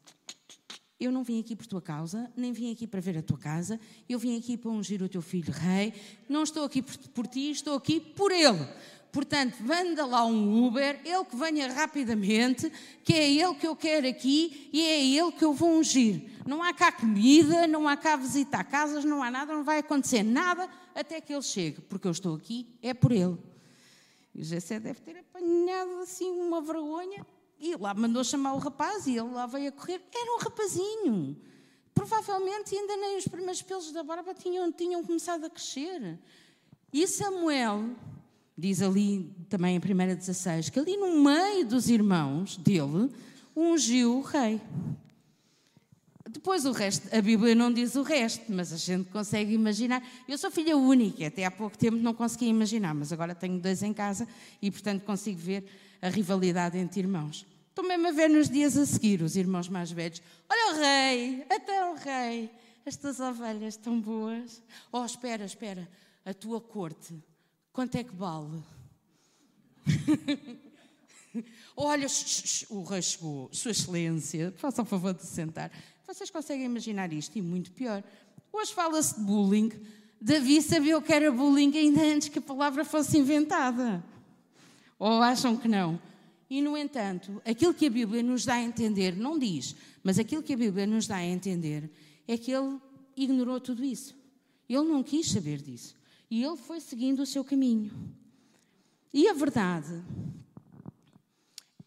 eu 1.01 1.11
não 1.11 1.23
vim 1.23 1.39
aqui 1.39 1.55
por 1.55 1.65
tua 1.65 1.81
causa, 1.81 2.31
nem 2.37 2.53
vim 2.53 2.71
aqui 2.71 2.85
para 2.85 3.01
ver 3.01 3.17
a 3.17 3.23
tua 3.23 3.37
casa, 3.37 3.79
eu 4.07 4.19
vim 4.19 4.37
aqui 4.37 4.55
para 4.55 4.69
ungir 4.69 5.01
o 5.01 5.09
teu 5.09 5.21
filho 5.21 5.51
rei, 5.51 5.93
não 6.29 6.43
estou 6.43 6.63
aqui 6.63 6.79
por, 6.79 6.95
por 7.09 7.27
ti, 7.27 7.49
estou 7.49 7.73
aqui 7.73 7.99
por 7.99 8.31
ele. 8.31 8.67
Portanto, 9.11 9.57
manda 9.61 10.05
lá 10.05 10.23
um 10.23 10.65
Uber, 10.65 11.01
ele 11.03 11.25
que 11.25 11.35
venha 11.35 11.73
rapidamente, 11.73 12.71
que 13.03 13.13
é 13.13 13.29
ele 13.29 13.55
que 13.55 13.67
eu 13.67 13.75
quero 13.75 14.07
aqui 14.07 14.69
e 14.71 14.79
é 14.79 15.03
ele 15.03 15.31
que 15.31 15.43
eu 15.43 15.53
vou 15.53 15.79
ungir. 15.79 16.29
Não 16.45 16.61
há 16.61 16.71
cá 16.71 16.91
comida, 16.91 17.67
não 17.67 17.87
há 17.87 17.97
cá 17.97 18.15
visitar 18.15 18.63
casas, 18.63 19.03
não 19.03 19.23
há 19.23 19.31
nada, 19.31 19.53
não 19.53 19.63
vai 19.63 19.79
acontecer 19.79 20.21
nada 20.21 20.69
até 20.93 21.19
que 21.19 21.33
ele 21.33 21.41
chegue, 21.41 21.81
porque 21.81 22.07
eu 22.07 22.11
estou 22.11 22.35
aqui, 22.35 22.67
é 22.81 22.93
por 22.93 23.11
ele. 23.11 23.37
E 24.35 24.41
o 24.41 24.45
Jessé 24.45 24.79
deve 24.79 25.01
ter 25.01 25.17
apanhado 25.17 25.99
assim 26.01 26.29
uma 26.29 26.61
vergonha 26.61 27.25
e 27.61 27.75
lá 27.75 27.93
mandou 27.93 28.23
chamar 28.23 28.53
o 28.53 28.57
rapaz 28.57 29.05
e 29.05 29.11
ele 29.11 29.29
lá 29.29 29.45
veio 29.45 29.69
a 29.69 29.71
correr. 29.71 30.01
Era 30.13 30.35
um 30.35 30.39
rapazinho. 30.39 31.37
Provavelmente 31.93 32.75
ainda 32.75 32.97
nem 32.97 33.17
os 33.17 33.27
primeiros 33.27 33.61
pelos 33.61 33.91
da 33.91 34.03
barba 34.03 34.33
tinham, 34.33 34.71
tinham 34.71 35.03
começado 35.03 35.45
a 35.45 35.49
crescer. 35.49 36.17
E 36.91 37.07
Samuel, 37.07 37.91
diz 38.57 38.81
ali 38.81 39.31
também 39.47 39.75
em 39.75 39.79
1 39.79 40.15
16, 40.15 40.69
que 40.71 40.79
ali 40.79 40.97
no 40.97 41.23
meio 41.23 41.63
dos 41.65 41.87
irmãos 41.87 42.57
dele, 42.57 43.11
ungiu 43.55 44.17
o 44.17 44.21
rei. 44.21 44.59
Depois 46.27 46.65
o 46.65 46.71
resto, 46.71 47.15
a 47.15 47.21
Bíblia 47.21 47.53
não 47.53 47.71
diz 47.71 47.95
o 47.95 48.01
resto, 48.01 48.45
mas 48.49 48.73
a 48.73 48.77
gente 48.77 49.09
consegue 49.09 49.53
imaginar. 49.53 50.01
Eu 50.27 50.37
sou 50.37 50.49
filha 50.49 50.75
única, 50.75 51.27
até 51.27 51.45
há 51.45 51.51
pouco 51.51 51.77
tempo 51.77 51.97
não 51.97 52.13
conseguia 52.13 52.49
imaginar, 52.49 52.95
mas 52.95 53.11
agora 53.11 53.35
tenho 53.35 53.59
dois 53.59 53.83
em 53.83 53.93
casa 53.93 54.27
e, 54.61 54.71
portanto, 54.71 55.03
consigo 55.03 55.37
ver 55.37 55.65
a 56.01 56.09
rivalidade 56.09 56.77
entre 56.77 57.01
irmãos. 57.01 57.45
Estou 57.69 57.85
mesmo 57.87 58.07
a 58.07 58.11
ver 58.11 58.29
nos 58.29 58.49
dias 58.49 58.75
a 58.77 58.85
seguir 58.85 59.21
os 59.21 59.35
irmãos 59.35 59.69
mais 59.69 59.91
velhos. 59.91 60.21
Olha 60.49 60.73
o 60.73 60.79
rei, 60.79 61.45
até 61.49 61.89
o 61.89 61.95
rei, 61.95 62.51
estas 62.85 63.19
ovelhas 63.19 63.77
tão 63.77 63.99
boas. 64.01 64.61
Oh, 64.91 65.05
espera, 65.05 65.45
espera, 65.45 65.87
a 66.25 66.33
tua 66.33 66.59
corte, 66.59 67.13
quanto 67.71 67.95
é 67.95 68.03
que 68.03 68.13
vale? 68.15 68.61
Olha, 71.77 72.07
o 72.69 72.83
rei 72.83 73.01
chegou, 73.01 73.49
Sua 73.53 73.71
Excelência, 73.71 74.53
faça 74.57 74.81
o 74.81 74.85
favor 74.85 75.13
de 75.13 75.25
sentar. 75.25 75.71
Vocês 76.05 76.29
conseguem 76.29 76.65
imaginar 76.65 77.13
isto? 77.13 77.37
E 77.37 77.41
muito 77.41 77.71
pior. 77.71 78.03
Hoje 78.51 78.73
fala-se 78.73 79.15
de 79.15 79.21
bullying. 79.21 79.71
Davi 80.19 80.61
sabia 80.61 80.97
o 80.97 81.01
que 81.01 81.13
era 81.13 81.31
bullying 81.31 81.75
ainda 81.77 82.03
antes 82.03 82.27
que 82.27 82.39
a 82.39 82.41
palavra 82.41 82.83
fosse 82.83 83.17
inventada. 83.17 84.03
Ou 85.01 85.19
acham 85.23 85.57
que 85.57 85.67
não? 85.67 85.99
E, 86.47 86.61
no 86.61 86.77
entanto, 86.77 87.41
aquilo 87.43 87.73
que 87.73 87.87
a 87.87 87.89
Bíblia 87.89 88.21
nos 88.21 88.45
dá 88.45 88.53
a 88.53 88.61
entender, 88.61 89.15
não 89.17 89.39
diz, 89.39 89.75
mas 90.03 90.19
aquilo 90.19 90.43
que 90.43 90.53
a 90.53 90.57
Bíblia 90.57 90.85
nos 90.85 91.07
dá 91.07 91.15
a 91.15 91.25
entender 91.25 91.89
é 92.27 92.37
que 92.37 92.51
ele 92.51 92.79
ignorou 93.17 93.59
tudo 93.59 93.83
isso. 93.83 94.15
Ele 94.69 94.83
não 94.83 95.01
quis 95.01 95.31
saber 95.31 95.59
disso. 95.59 95.95
E 96.29 96.43
ele 96.43 96.55
foi 96.55 96.79
seguindo 96.79 97.23
o 97.23 97.25
seu 97.25 97.43
caminho. 97.43 97.91
E 99.11 99.27
a 99.27 99.33
verdade 99.33 100.03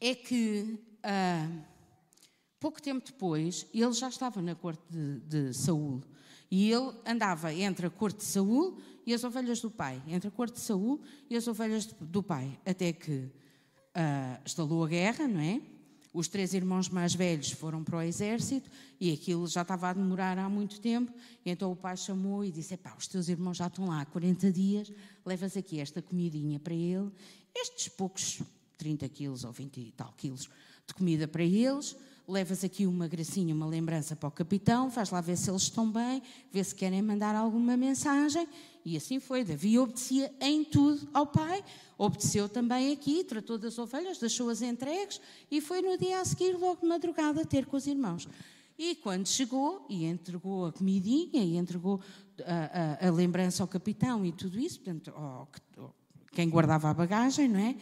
é 0.01 0.15
que. 0.17 0.79
Uh, 1.05 1.75
Pouco 2.65 2.81
tempo 2.81 3.05
depois, 3.05 3.67
ele 3.75 3.93
já 3.93 4.09
estava 4.09 4.41
na 4.41 4.55
corte 4.55 4.83
de, 4.89 5.21
de 5.21 5.53
Saul. 5.53 6.03
E 6.51 6.73
ele 6.73 6.95
andava 7.05 7.53
entre 7.53 7.89
a 7.89 7.91
corte 7.91 8.21
de 8.21 8.25
Saul 8.25 8.79
e 9.07 9.15
as 9.15 9.25
ovelhas 9.25 9.61
do 9.61 9.71
pai. 9.71 10.03
Entre 10.07 10.29
a 10.29 10.31
corte 10.31 10.55
de 10.55 10.61
Saul 10.61 11.01
e 11.29 11.37
as 11.37 11.47
ovelhas 11.47 11.87
do 11.87 12.23
pai. 12.23 12.59
Até 12.65 12.93
que 12.93 13.13
uh, 13.13 14.41
estalou 14.45 14.85
a 14.85 14.89
guerra, 14.89 15.29
não 15.29 15.41
é? 15.41 15.61
Os 16.13 16.29
três 16.29 16.55
irmãos 16.55 16.89
mais 16.89 17.13
velhos 17.13 17.51
foram 17.51 17.83
para 17.83 17.99
o 17.99 18.01
exército 18.03 18.71
e 19.01 19.13
aquilo 19.13 19.49
já 19.49 19.63
estava 19.63 19.89
a 19.89 19.93
demorar 19.93 20.39
há 20.39 20.49
muito 20.49 20.81
tempo. 20.81 21.13
Então 21.45 21.73
o 21.73 21.77
pai 21.77 21.97
chamou 21.97 22.45
e 22.45 22.53
disse: 22.53 22.77
Pá, 22.77 22.95
os 22.97 23.09
teus 23.09 23.29
irmãos 23.29 23.57
já 23.57 23.67
estão 23.67 23.87
lá 23.87 24.01
há 24.01 24.07
40 24.07 24.53
dias, 24.53 24.93
levas 25.27 25.57
aqui 25.57 25.81
esta 25.81 26.01
comidinha 26.01 26.61
para 26.61 26.73
ele, 26.73 27.11
estes 27.53 27.89
poucos 27.89 28.41
30 28.79 29.09
quilos 29.09 29.43
ou 29.43 29.51
20 29.51 29.77
e 29.81 29.91
tal 29.91 30.15
quilos 30.17 30.49
de 30.87 30.95
comida 30.95 31.27
para 31.27 31.43
eles 31.43 31.97
levas 32.27 32.65
aqui 32.65 32.87
uma 32.87 33.07
gracinha, 33.07 33.55
uma 33.55 33.67
lembrança 33.67 34.17
para 34.17 34.29
o 34.29 34.33
capitão, 34.33 34.89
vais 34.89 35.11
lá 35.11 35.21
ver 35.21 35.37
se 35.37 35.51
eles 35.51 35.63
estão 35.63 35.91
bem, 35.91 36.23
ver 36.51 36.65
se 36.65 36.75
querem 36.75 37.03
mandar 37.03 37.35
alguma 37.35 37.77
mensagem. 37.77 38.49
E 38.85 38.97
assim 38.97 39.21
foi. 39.21 39.45
Davi 39.45 39.79
obedecia 39.79 40.33
em 40.41 40.65
tudo 40.65 41.09
ao 41.13 41.27
pai, 41.27 41.65
obedeceu 41.97 42.49
também 42.49 42.93
aqui, 42.93 43.25
tratou 43.25 43.59
das 43.59 43.79
ovelhas, 43.79 44.19
deixou-as 44.19 44.63
entregues 44.63 45.21
e 45.51 45.61
foi 45.61 45.81
no 45.81 45.97
dia 45.97 46.21
a 46.21 46.25
seguir, 46.25 46.57
logo 46.57 46.81
de 46.83 46.87
madrugada, 46.87 47.45
ter 47.45 47.67
com 47.67 47.77
os 47.77 47.87
irmãos. 47.87 48.29
E 48.79 48.97
quando 48.97 49.29
chegou 49.29 49.87
e 49.89 50.05
entregou 50.05 50.67
a 50.67 50.73
comidinha 50.73 51.43
e 51.43 51.57
entregou 51.57 52.01
a, 52.45 53.05
a, 53.05 53.09
a 53.09 53.11
lembrança 53.11 53.63
ao 53.63 53.69
capitão 53.69 54.25
e 54.25 54.33
tudo 54.33 54.59
isso, 54.59 54.81
portanto, 54.81 55.13
quem 56.33 56.51
guardava 56.51 56.91
a 56.91 56.95
bagagem, 56.95 57.49
não 57.49 57.61
é? 57.61 57.77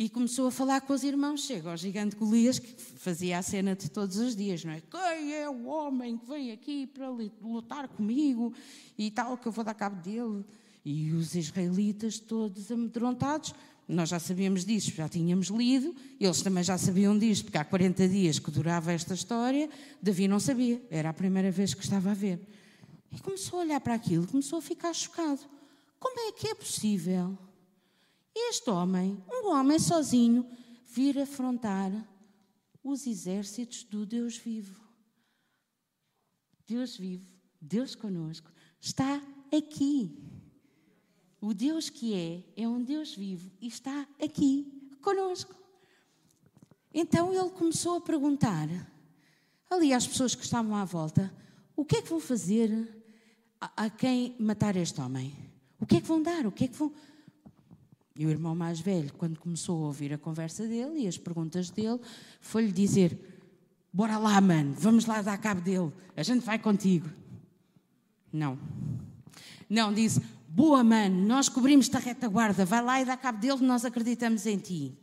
E 0.00 0.08
começou 0.08 0.46
a 0.46 0.52
falar 0.52 0.80
com 0.82 0.92
os 0.92 1.02
irmãos. 1.02 1.42
Chega 1.44 1.72
ao 1.72 1.76
gigante 1.76 2.14
Golias, 2.14 2.60
que 2.60 2.72
fazia 2.98 3.36
a 3.36 3.42
cena 3.42 3.74
de 3.74 3.90
todos 3.90 4.16
os 4.18 4.36
dias, 4.36 4.64
não 4.64 4.70
é? 4.70 4.80
Quem 4.80 5.34
é 5.34 5.50
o 5.50 5.64
homem 5.66 6.16
que 6.16 6.24
vem 6.24 6.52
aqui 6.52 6.86
para 6.86 7.10
lutar 7.42 7.88
comigo 7.88 8.54
e 8.96 9.10
tal, 9.10 9.36
que 9.36 9.48
eu 9.48 9.50
vou 9.50 9.64
dar 9.64 9.74
cabo 9.74 10.00
dele? 10.00 10.44
E 10.84 11.10
os 11.10 11.34
israelitas 11.34 12.20
todos 12.20 12.70
amedrontados. 12.70 13.52
Nós 13.88 14.10
já 14.10 14.20
sabíamos 14.20 14.64
disso, 14.64 14.92
já 14.94 15.08
tínhamos 15.08 15.48
lido, 15.48 15.92
eles 16.20 16.42
também 16.42 16.62
já 16.62 16.78
sabiam 16.78 17.18
disso, 17.18 17.42
porque 17.42 17.58
há 17.58 17.64
40 17.64 18.06
dias 18.06 18.38
que 18.38 18.52
durava 18.52 18.92
esta 18.92 19.14
história, 19.14 19.68
Davi 20.00 20.28
não 20.28 20.38
sabia, 20.38 20.80
era 20.92 21.10
a 21.10 21.12
primeira 21.12 21.50
vez 21.50 21.74
que 21.74 21.82
estava 21.82 22.12
a 22.12 22.14
ver. 22.14 22.38
E 23.10 23.18
começou 23.18 23.58
a 23.58 23.62
olhar 23.62 23.80
para 23.80 23.94
aquilo, 23.94 24.28
começou 24.28 24.60
a 24.60 24.62
ficar 24.62 24.92
chocado. 24.92 25.40
Como 25.98 26.20
é 26.20 26.30
que 26.30 26.46
é 26.46 26.54
possível 26.54 27.36
este 28.50 28.70
homem, 28.70 29.22
um 29.28 29.50
homem 29.50 29.78
sozinho, 29.78 30.48
vir 30.86 31.18
afrontar 31.18 31.90
os 32.82 33.06
exércitos 33.06 33.84
do 33.84 34.06
Deus 34.06 34.36
vivo. 34.36 34.80
Deus 36.66 36.96
vivo, 36.96 37.26
Deus 37.60 37.94
conosco, 37.94 38.50
está 38.80 39.22
aqui. 39.56 40.16
O 41.40 41.54
Deus 41.54 41.88
que 41.88 42.14
é, 42.14 42.62
é 42.62 42.68
um 42.68 42.82
Deus 42.82 43.14
vivo 43.14 43.50
e 43.60 43.68
está 43.68 44.06
aqui 44.22 44.96
conosco. 45.00 45.54
Então 46.92 47.32
ele 47.32 47.50
começou 47.50 47.96
a 47.96 48.00
perguntar 48.00 48.68
ali 49.70 49.92
às 49.92 50.06
pessoas 50.06 50.34
que 50.34 50.44
estavam 50.44 50.74
à 50.74 50.84
volta: 50.84 51.32
o 51.76 51.84
que 51.84 51.96
é 51.96 52.02
que 52.02 52.10
vão 52.10 52.20
fazer 52.20 52.70
a, 53.60 53.84
a 53.84 53.90
quem 53.90 54.34
matar 54.38 54.76
este 54.76 55.00
homem? 55.00 55.34
O 55.80 55.86
que 55.86 55.96
é 55.96 56.00
que 56.00 56.06
vão 56.06 56.22
dar? 56.22 56.46
O 56.46 56.52
que 56.52 56.64
é 56.64 56.68
que 56.68 56.76
vão. 56.76 56.92
E 58.18 58.26
o 58.26 58.30
irmão 58.30 58.52
mais 58.52 58.80
velho, 58.80 59.12
quando 59.14 59.38
começou 59.38 59.84
a 59.84 59.86
ouvir 59.86 60.12
a 60.12 60.18
conversa 60.18 60.66
dele 60.66 61.04
e 61.04 61.06
as 61.06 61.16
perguntas 61.16 61.70
dele, 61.70 62.00
foi-lhe 62.40 62.72
dizer: 62.72 63.16
Bora 63.92 64.18
lá, 64.18 64.40
mano, 64.40 64.74
vamos 64.76 65.06
lá 65.06 65.22
dar 65.22 65.38
cabo 65.38 65.60
dele, 65.60 65.92
a 66.16 66.22
gente 66.24 66.44
vai 66.44 66.58
contigo. 66.58 67.08
Não. 68.32 68.58
Não, 69.70 69.94
disse: 69.94 70.20
Boa, 70.48 70.82
mano, 70.82 71.24
nós 71.28 71.48
cobrimos-te 71.48 71.96
a 71.96 72.00
retaguarda, 72.00 72.64
vai 72.64 72.82
lá 72.82 73.00
e 73.00 73.04
dá 73.04 73.16
cabo 73.16 73.38
dele, 73.38 73.64
nós 73.64 73.84
acreditamos 73.84 74.46
em 74.46 74.58
ti. 74.58 74.98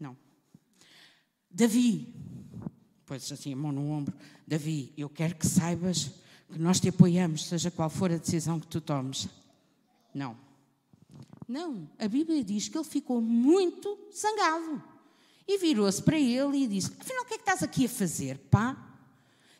Não. 0.00 0.16
Davi, 1.50 2.14
pois 3.04 3.30
assim, 3.30 3.52
a 3.52 3.56
mão 3.56 3.72
no 3.72 3.90
ombro: 3.90 4.16
Davi, 4.48 4.90
eu 4.96 5.10
quero 5.10 5.34
que 5.34 5.46
saibas 5.46 6.10
que 6.50 6.58
nós 6.58 6.80
te 6.80 6.88
apoiamos, 6.88 7.46
seja 7.46 7.70
qual 7.70 7.90
for 7.90 8.10
a 8.10 8.16
decisão 8.16 8.58
que 8.58 8.68
tu 8.68 8.80
tomes. 8.80 9.28
Não. 10.14 10.34
Não, 11.52 11.86
a 11.98 12.08
Bíblia 12.08 12.42
diz 12.42 12.66
que 12.66 12.78
ele 12.78 12.84
ficou 12.84 13.20
muito 13.20 13.98
zangado. 14.10 14.82
E 15.46 15.58
virou-se 15.58 16.02
para 16.02 16.18
ele 16.18 16.64
e 16.64 16.66
disse: 16.66 16.90
Afinal, 16.98 17.24
o 17.24 17.26
que 17.26 17.34
é 17.34 17.36
que 17.36 17.42
estás 17.42 17.62
aqui 17.62 17.84
a 17.84 17.88
fazer, 17.90 18.38
pá? 18.50 18.74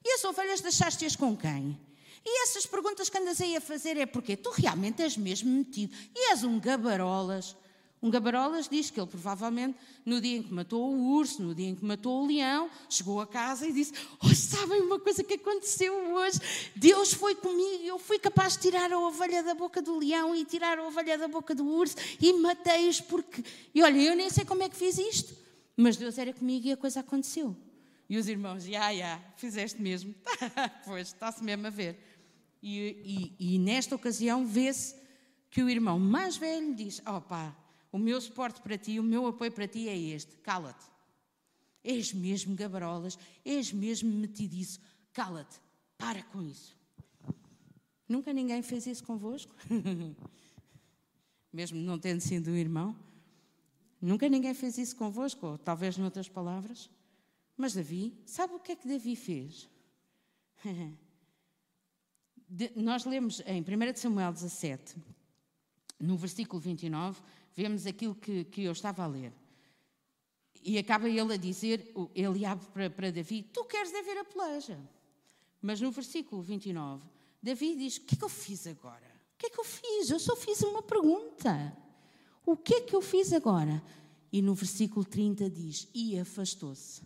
E 0.03 0.15
as 0.15 0.25
ovelhas 0.25 0.63
deixaste-as 0.63 1.15
com 1.15 1.37
quem? 1.37 1.79
E 2.25 2.43
essas 2.45 2.65
perguntas 2.65 3.11
que 3.11 3.19
andas 3.19 3.43
aí 3.43 3.55
a 3.57 3.61
fazer 3.61 3.99
é 3.99 4.07
porque 4.07 4.39
tu 4.39 4.51
realmente 4.51 5.03
és 5.03 5.19
mesmo 5.19 5.51
metido 5.51 5.95
e 6.17 6.31
és 6.31 6.43
um 6.43 6.59
gabarolas. 6.59 7.55
Um 8.03 8.11
Gabarolas 8.11 8.69
diz 8.69 8.91
que 8.91 8.99
ele 8.99 9.07
provavelmente, 9.07 9.79
no 10.05 10.21
dia 10.21 10.39
em 10.39 10.43
que 10.43 10.53
matou 10.53 10.93
o 10.93 11.15
urso, 11.15 11.41
no 11.41 11.55
dia 11.55 11.69
em 11.69 11.77
que 11.77 11.85
matou 11.85 12.25
o 12.25 12.27
leão, 12.27 12.69
chegou 12.89 13.21
a 13.21 13.27
casa 13.29 13.65
e 13.65 13.73
disse: 13.73 13.93
Oh, 14.21 14.35
sabem 14.35 14.81
uma 14.81 14.99
coisa 14.99 15.23
que 15.23 15.35
aconteceu 15.35 16.13
hoje? 16.13 16.41
Deus 16.75 17.15
foi 17.15 17.37
comigo, 17.37 17.85
eu 17.85 18.01
fui 18.01 18.19
capaz 18.19 18.55
de 18.55 18.63
tirar 18.63 18.93
a 18.93 18.99
ovelha 18.99 19.45
da 19.45 19.55
boca 19.55 19.81
do 19.81 19.97
leão 19.97 20.35
e 20.35 20.45
tirar 20.45 20.81
a 20.81 20.87
ovelha 20.89 21.17
da 21.17 21.29
boca 21.29 21.55
do 21.55 21.65
urso 21.65 21.95
e 22.21 22.33
matei-os 22.33 23.01
porque. 23.01 23.45
E 23.73 23.81
olha, 23.85 23.97
eu 23.97 24.17
nem 24.17 24.29
sei 24.29 24.45
como 24.45 24.65
é 24.65 24.69
que 24.69 24.75
fiz 24.75 24.99
isto, 24.99 25.37
mas 25.77 25.97
Deus 25.97 26.19
era 26.19 26.33
comigo 26.33 26.67
e 26.67 26.73
a 26.73 26.77
coisa 26.77 27.01
aconteceu. 27.01 27.57
E 28.09 28.19
os 28.19 28.27
irmãos, 28.27 28.65
já, 28.65 28.93
já, 28.93 29.21
fizeste 29.37 29.81
mesmo. 29.81 30.13
pois, 30.85 31.07
está-se 31.07 31.43
mesmo 31.45 31.69
a 31.69 31.71
ver. 31.71 31.97
E, 32.61 33.33
e, 33.39 33.55
e 33.55 33.59
nesta 33.61 33.95
ocasião 33.95 34.45
vê-se 34.45 34.97
que 35.51 35.63
o 35.63 35.71
irmão 35.71 36.01
mais 36.01 36.37
velho 36.37 36.75
diz: 36.75 37.01
Oh 37.07 37.21
pá, 37.21 37.57
o 37.93 37.99
meu 37.99 38.19
suporte 38.21 38.63
para 38.63 38.79
ti, 38.79 38.99
o 38.99 39.03
meu 39.03 39.27
apoio 39.27 39.53
para 39.53 39.69
ti 39.69 39.89
é 39.89 39.97
este: 39.97 40.35
cala-te. 40.39 40.91
És 41.85 42.13
mesmo 42.13 42.57
gabarolas, 42.57 43.19
és 43.45 43.73
mesmo 43.73 44.11
metidiço, 44.11 44.81
cala-te, 45.13 45.61
para 45.99 46.23
com 46.23 46.43
isso. 46.43 46.77
Nunca 48.09 48.33
ninguém 48.33 48.63
fez 48.63 48.87
isso 48.87 49.05
convosco? 49.05 49.55
mesmo 51.53 51.79
não 51.81 51.99
tendo 51.99 52.21
sido 52.21 52.51
um 52.51 52.57
irmão? 52.57 52.97
Nunca 54.01 54.29
ninguém 54.29 54.55
fez 54.55 54.79
isso 54.79 54.97
convosco, 54.97 55.47
ou 55.47 55.59
talvez 55.59 55.97
noutras 55.97 56.29
palavras? 56.29 56.91
Mas 57.57 57.75
Davi, 57.75 58.15
sabe 58.27 58.55
o 58.55 58.59
que 58.59 58.73
é 58.73 58.77
que 58.77 58.89
Davi 58.89 59.15
fez? 59.15 59.69
nós 62.77 63.05
lemos 63.05 63.41
em 63.47 63.61
1 63.61 63.65
Samuel 63.97 64.33
17, 64.33 64.97
no 65.99 66.17
versículo 66.17 66.61
29, 66.61 67.21
vemos 67.55 67.87
aquilo 67.87 68.15
que, 68.15 68.45
que 68.45 68.63
eu 68.65 68.73
estava 68.73 69.05
a 69.05 69.07
ler. 69.07 69.33
E 70.63 70.79
acaba 70.79 71.09
ele 71.09 71.35
a 71.35 71.37
dizer, 71.37 71.93
ele 72.15 72.45
abre 72.45 72.67
para, 72.67 72.91
para 72.91 73.11
Davi: 73.11 73.43
Tu 73.43 73.65
queres 73.65 73.93
é 73.93 74.03
ver 74.03 74.19
a 74.19 74.25
peleja. 74.25 74.79
Mas 75.61 75.81
no 75.81 75.91
versículo 75.91 76.43
29, 76.43 77.03
Davi 77.43 77.77
diz: 77.77 77.97
O 77.97 78.03
que 78.03 78.15
é 78.15 78.19
que 78.19 78.25
eu 78.25 78.29
fiz 78.29 78.67
agora? 78.67 79.13
O 79.35 79.39
que 79.39 79.47
é 79.47 79.51
que 79.51 79.59
eu 79.59 79.65
fiz? 79.65 80.11
Eu 80.11 80.21
só 80.21 80.37
fiz 80.37 80.63
uma 80.63 80.83
pergunta. 80.83 81.77
O 82.47 82.57
que 82.57 82.75
é 82.75 82.81
que 82.81 82.95
eu 82.95 83.03
fiz 83.03 83.33
agora? 83.33 83.83
E 84.33 84.41
no 84.41 84.55
versículo 84.55 85.05
30 85.05 85.51
diz: 85.51 85.89
E 85.93 86.19
afastou-se. 86.19 87.03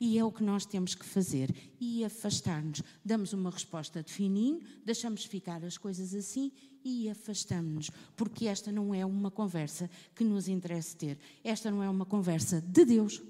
E 0.00 0.18
é 0.18 0.24
o 0.24 0.32
que 0.32 0.42
nós 0.42 0.64
temos 0.64 0.94
que 0.94 1.04
fazer 1.04 1.54
e 1.80 2.04
afastar-nos. 2.04 2.82
Damos 3.04 3.32
uma 3.32 3.50
resposta 3.50 4.02
de 4.02 4.12
fininho, 4.12 4.60
deixamos 4.84 5.24
ficar 5.24 5.64
as 5.64 5.76
coisas 5.76 6.14
assim 6.14 6.52
e 6.84 7.10
afastamos-nos, 7.10 7.90
porque 8.16 8.46
esta 8.46 8.72
não 8.72 8.94
é 8.94 9.04
uma 9.04 9.30
conversa 9.30 9.90
que 10.14 10.24
nos 10.24 10.48
interessa 10.48 10.96
ter. 10.96 11.18
Esta 11.42 11.70
não 11.70 11.82
é 11.82 11.88
uma 11.90 12.06
conversa 12.06 12.60
de 12.60 12.84
Deus. 12.84 13.20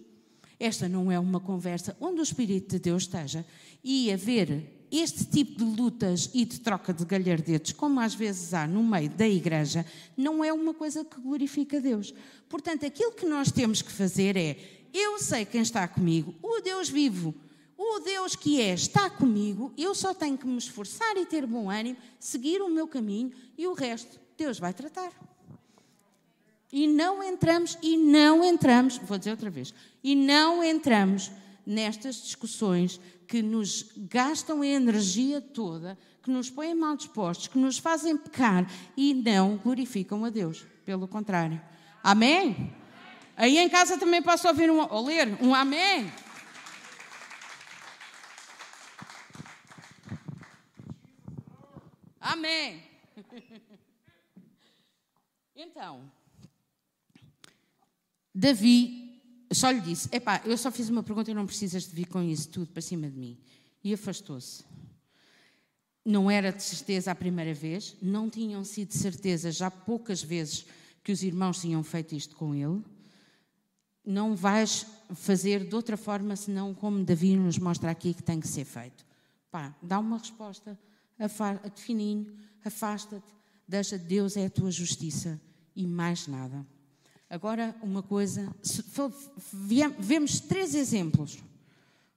Esta 0.60 0.88
não 0.88 1.10
é 1.10 1.18
uma 1.18 1.40
conversa 1.40 1.96
onde 2.00 2.20
o 2.20 2.22
Espírito 2.22 2.70
de 2.70 2.78
Deus 2.80 3.04
esteja 3.04 3.46
e 3.82 4.12
haver 4.12 4.78
este 4.90 5.24
tipo 5.24 5.58
de 5.58 5.64
lutas 5.64 6.30
e 6.32 6.44
de 6.44 6.60
troca 6.60 6.92
de 6.92 7.04
galhardetes, 7.04 7.72
como 7.72 8.00
às 8.00 8.14
vezes 8.14 8.54
há 8.54 8.66
no 8.66 8.82
meio 8.82 9.10
da 9.10 9.28
igreja, 9.28 9.84
não 10.16 10.42
é 10.42 10.52
uma 10.52 10.72
coisa 10.72 11.04
que 11.04 11.20
glorifica 11.20 11.80
Deus. 11.80 12.12
Portanto, 12.48 12.86
aquilo 12.86 13.12
que 13.12 13.26
nós 13.26 13.52
temos 13.52 13.82
que 13.82 13.92
fazer 13.92 14.36
é: 14.36 14.56
eu 14.92 15.18
sei 15.18 15.44
quem 15.44 15.60
está 15.60 15.86
comigo, 15.86 16.34
o 16.42 16.60
Deus 16.60 16.88
vivo, 16.88 17.34
o 17.76 18.00
Deus 18.00 18.34
que 18.34 18.60
é, 18.60 18.74
está 18.74 19.08
comigo, 19.08 19.72
eu 19.76 19.94
só 19.94 20.12
tenho 20.12 20.36
que 20.36 20.46
me 20.46 20.58
esforçar 20.58 21.16
e 21.16 21.24
ter 21.24 21.46
bom 21.46 21.70
ânimo, 21.70 21.98
seguir 22.18 22.60
o 22.60 22.68
meu 22.68 22.88
caminho 22.88 23.32
e 23.56 23.66
o 23.66 23.72
resto 23.72 24.18
Deus 24.36 24.58
vai 24.58 24.72
tratar. 24.72 25.12
E 26.72 26.86
não 26.86 27.22
entramos, 27.22 27.78
e 27.82 27.96
não 27.96 28.44
entramos, 28.44 28.98
vou 28.98 29.16
dizer 29.16 29.30
outra 29.30 29.48
vez, 29.48 29.72
e 30.02 30.14
não 30.14 30.62
entramos 30.62 31.30
nestas 31.64 32.22
discussões 32.22 33.00
que 33.26 33.42
nos 33.42 33.92
gastam 33.96 34.62
a 34.62 34.66
energia 34.66 35.40
toda, 35.40 35.98
que 36.22 36.30
nos 36.30 36.50
põem 36.50 36.74
mal 36.74 36.96
dispostos, 36.96 37.46
que 37.46 37.58
nos 37.58 37.78
fazem 37.78 38.16
pecar 38.16 38.70
e 38.96 39.14
não 39.14 39.56
glorificam 39.56 40.24
a 40.24 40.30
Deus. 40.30 40.64
Pelo 40.84 41.06
contrário. 41.06 41.60
Amém? 42.02 42.72
Aí 43.40 43.56
em 43.56 43.68
casa 43.68 43.96
também 43.96 44.20
posso 44.20 44.48
ouvir 44.48 44.68
um, 44.68 44.80
ou 44.80 45.06
ler 45.06 45.28
um 45.40 45.54
amém. 45.54 46.12
Amém. 52.20 52.82
Então, 55.60 56.08
Davi 58.32 59.20
só 59.52 59.72
lhe 59.72 59.80
disse: 59.80 60.08
Epá, 60.12 60.40
eu 60.44 60.56
só 60.56 60.70
fiz 60.70 60.88
uma 60.88 61.02
pergunta 61.02 61.32
e 61.32 61.34
não 61.34 61.46
precisas 61.46 61.82
de 61.82 61.96
vir 61.96 62.06
com 62.06 62.22
isso 62.22 62.48
tudo 62.48 62.70
para 62.70 62.80
cima 62.80 63.10
de 63.10 63.18
mim. 63.18 63.36
E 63.82 63.92
afastou-se. 63.92 64.64
Não 66.04 66.30
era 66.30 66.52
de 66.52 66.62
certeza 66.62 67.10
a 67.10 67.14
primeira 67.16 67.52
vez, 67.52 67.96
não 68.00 68.30
tinham 68.30 68.62
sido 68.64 68.90
de 68.90 68.98
certeza 68.98 69.50
já 69.50 69.68
poucas 69.68 70.22
vezes 70.22 70.64
que 71.02 71.10
os 71.10 71.24
irmãos 71.24 71.60
tinham 71.60 71.82
feito 71.82 72.14
isto 72.14 72.36
com 72.36 72.54
ele. 72.54 72.84
Não 74.08 74.34
vais 74.34 74.86
fazer 75.14 75.68
de 75.68 75.74
outra 75.74 75.94
forma 75.94 76.34
senão 76.34 76.72
como 76.72 77.04
Davi 77.04 77.36
nos 77.36 77.58
mostra 77.58 77.90
aqui 77.90 78.14
que 78.14 78.22
tem 78.22 78.40
que 78.40 78.48
ser 78.48 78.64
feito. 78.64 79.04
Pá, 79.50 79.76
dá 79.82 79.98
uma 79.98 80.16
resposta, 80.16 80.78
de 81.74 81.82
fininho, 81.82 82.34
afasta-te, 82.64 83.30
deixa 83.68 83.98
Deus 83.98 84.34
é 84.34 84.46
a 84.46 84.50
tua 84.50 84.70
justiça 84.70 85.38
e 85.76 85.86
mais 85.86 86.26
nada. 86.26 86.66
Agora, 87.28 87.76
uma 87.82 88.02
coisa, 88.02 88.50
vemos 89.98 90.40
três 90.40 90.74
exemplos: 90.74 91.38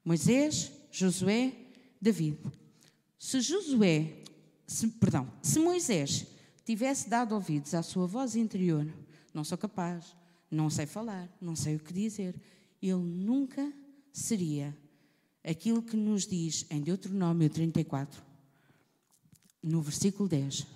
Moisés, 0.06 0.72
Josué, 0.94 1.52
David. 2.02 2.38
Se 3.20 3.42
Josué, 3.42 4.24
se, 4.66 4.88
perdão, 4.88 5.30
se 5.42 5.60
Moisés 5.60 6.26
tivesse 6.64 7.10
dado 7.10 7.36
ouvidos 7.36 7.74
à 7.74 7.84
sua 7.84 8.08
voz 8.08 8.38
interior, 8.38 8.88
não 9.34 9.44
sou 9.44 9.58
capaz, 9.58 10.16
não 10.52 10.70
sei 10.70 10.86
falar, 10.86 11.34
não 11.40 11.56
sei 11.56 11.78
o 11.78 11.80
que 11.80 11.94
dizer, 11.94 12.36
ele 12.82 13.02
nunca 13.02 13.72
seria 14.12 14.78
aquilo 15.44 15.82
que 15.82 15.96
nos 15.96 16.28
diz 16.28 16.66
em 16.70 16.82
Deuteronômio 16.82 17.50
34, 17.50 18.22
no 19.64 19.82
versículo 19.82 20.28
10, 20.28 20.68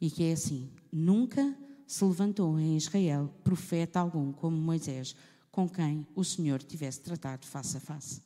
e 0.00 0.10
que 0.10 0.24
é 0.24 0.32
assim: 0.32 0.70
nunca 0.92 1.56
se 1.86 2.04
levantou 2.04 2.58
em 2.58 2.76
Israel 2.76 3.32
profeta 3.44 4.00
algum 4.00 4.32
como 4.32 4.56
Moisés, 4.56 5.14
com 5.50 5.68
quem 5.68 6.06
o 6.14 6.24
Senhor 6.24 6.62
tivesse 6.62 7.00
tratado 7.00 7.46
face 7.46 7.76
a 7.76 7.80
face. 7.80 8.22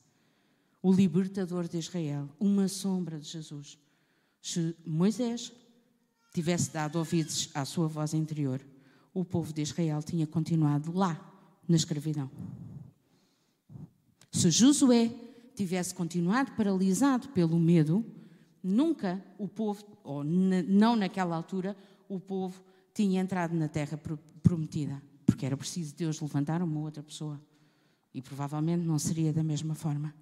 O 0.81 0.93
libertador 0.93 1.67
de 1.67 1.77
Israel, 1.77 2.29
uma 2.39 2.67
sombra 2.67 3.19
de 3.19 3.27
Jesus. 3.27 3.77
Se 4.41 4.75
Moisés 4.85 5.51
tivesse 6.33 6.71
dado 6.71 6.99
ouvidos 6.99 7.49
à 7.55 7.65
sua 7.65 7.87
voz 7.87 8.13
interior, 8.13 8.61
o 9.15 9.23
povo 9.23 9.53
de 9.53 9.61
Israel 9.61 10.03
tinha 10.03 10.27
continuado 10.27 10.91
lá, 10.91 11.19
na 11.67 11.77
escravidão. 11.77 12.29
Se 14.29 14.51
Josué 14.51 15.09
tivesse 15.55 15.95
continuado 15.95 16.51
paralisado 16.51 17.29
pelo 17.29 17.57
medo, 17.57 18.05
nunca 18.61 19.23
o 19.39 19.47
povo, 19.47 19.83
ou 20.03 20.23
não 20.23 20.97
naquela 20.97 21.35
altura, 21.35 21.75
o 22.09 22.19
povo 22.19 22.61
tinha 22.93 23.21
entrado 23.21 23.55
na 23.55 23.69
terra 23.69 23.99
prometida, 24.43 25.01
porque 25.25 25.45
era 25.45 25.55
preciso 25.55 25.95
Deus 25.95 26.19
levantar 26.19 26.61
uma 26.61 26.81
outra 26.81 27.01
pessoa. 27.01 27.41
E 28.13 28.21
provavelmente 28.21 28.83
não 28.83 28.99
seria 28.99 29.31
da 29.31 29.43
mesma 29.43 29.75
forma. 29.75 30.13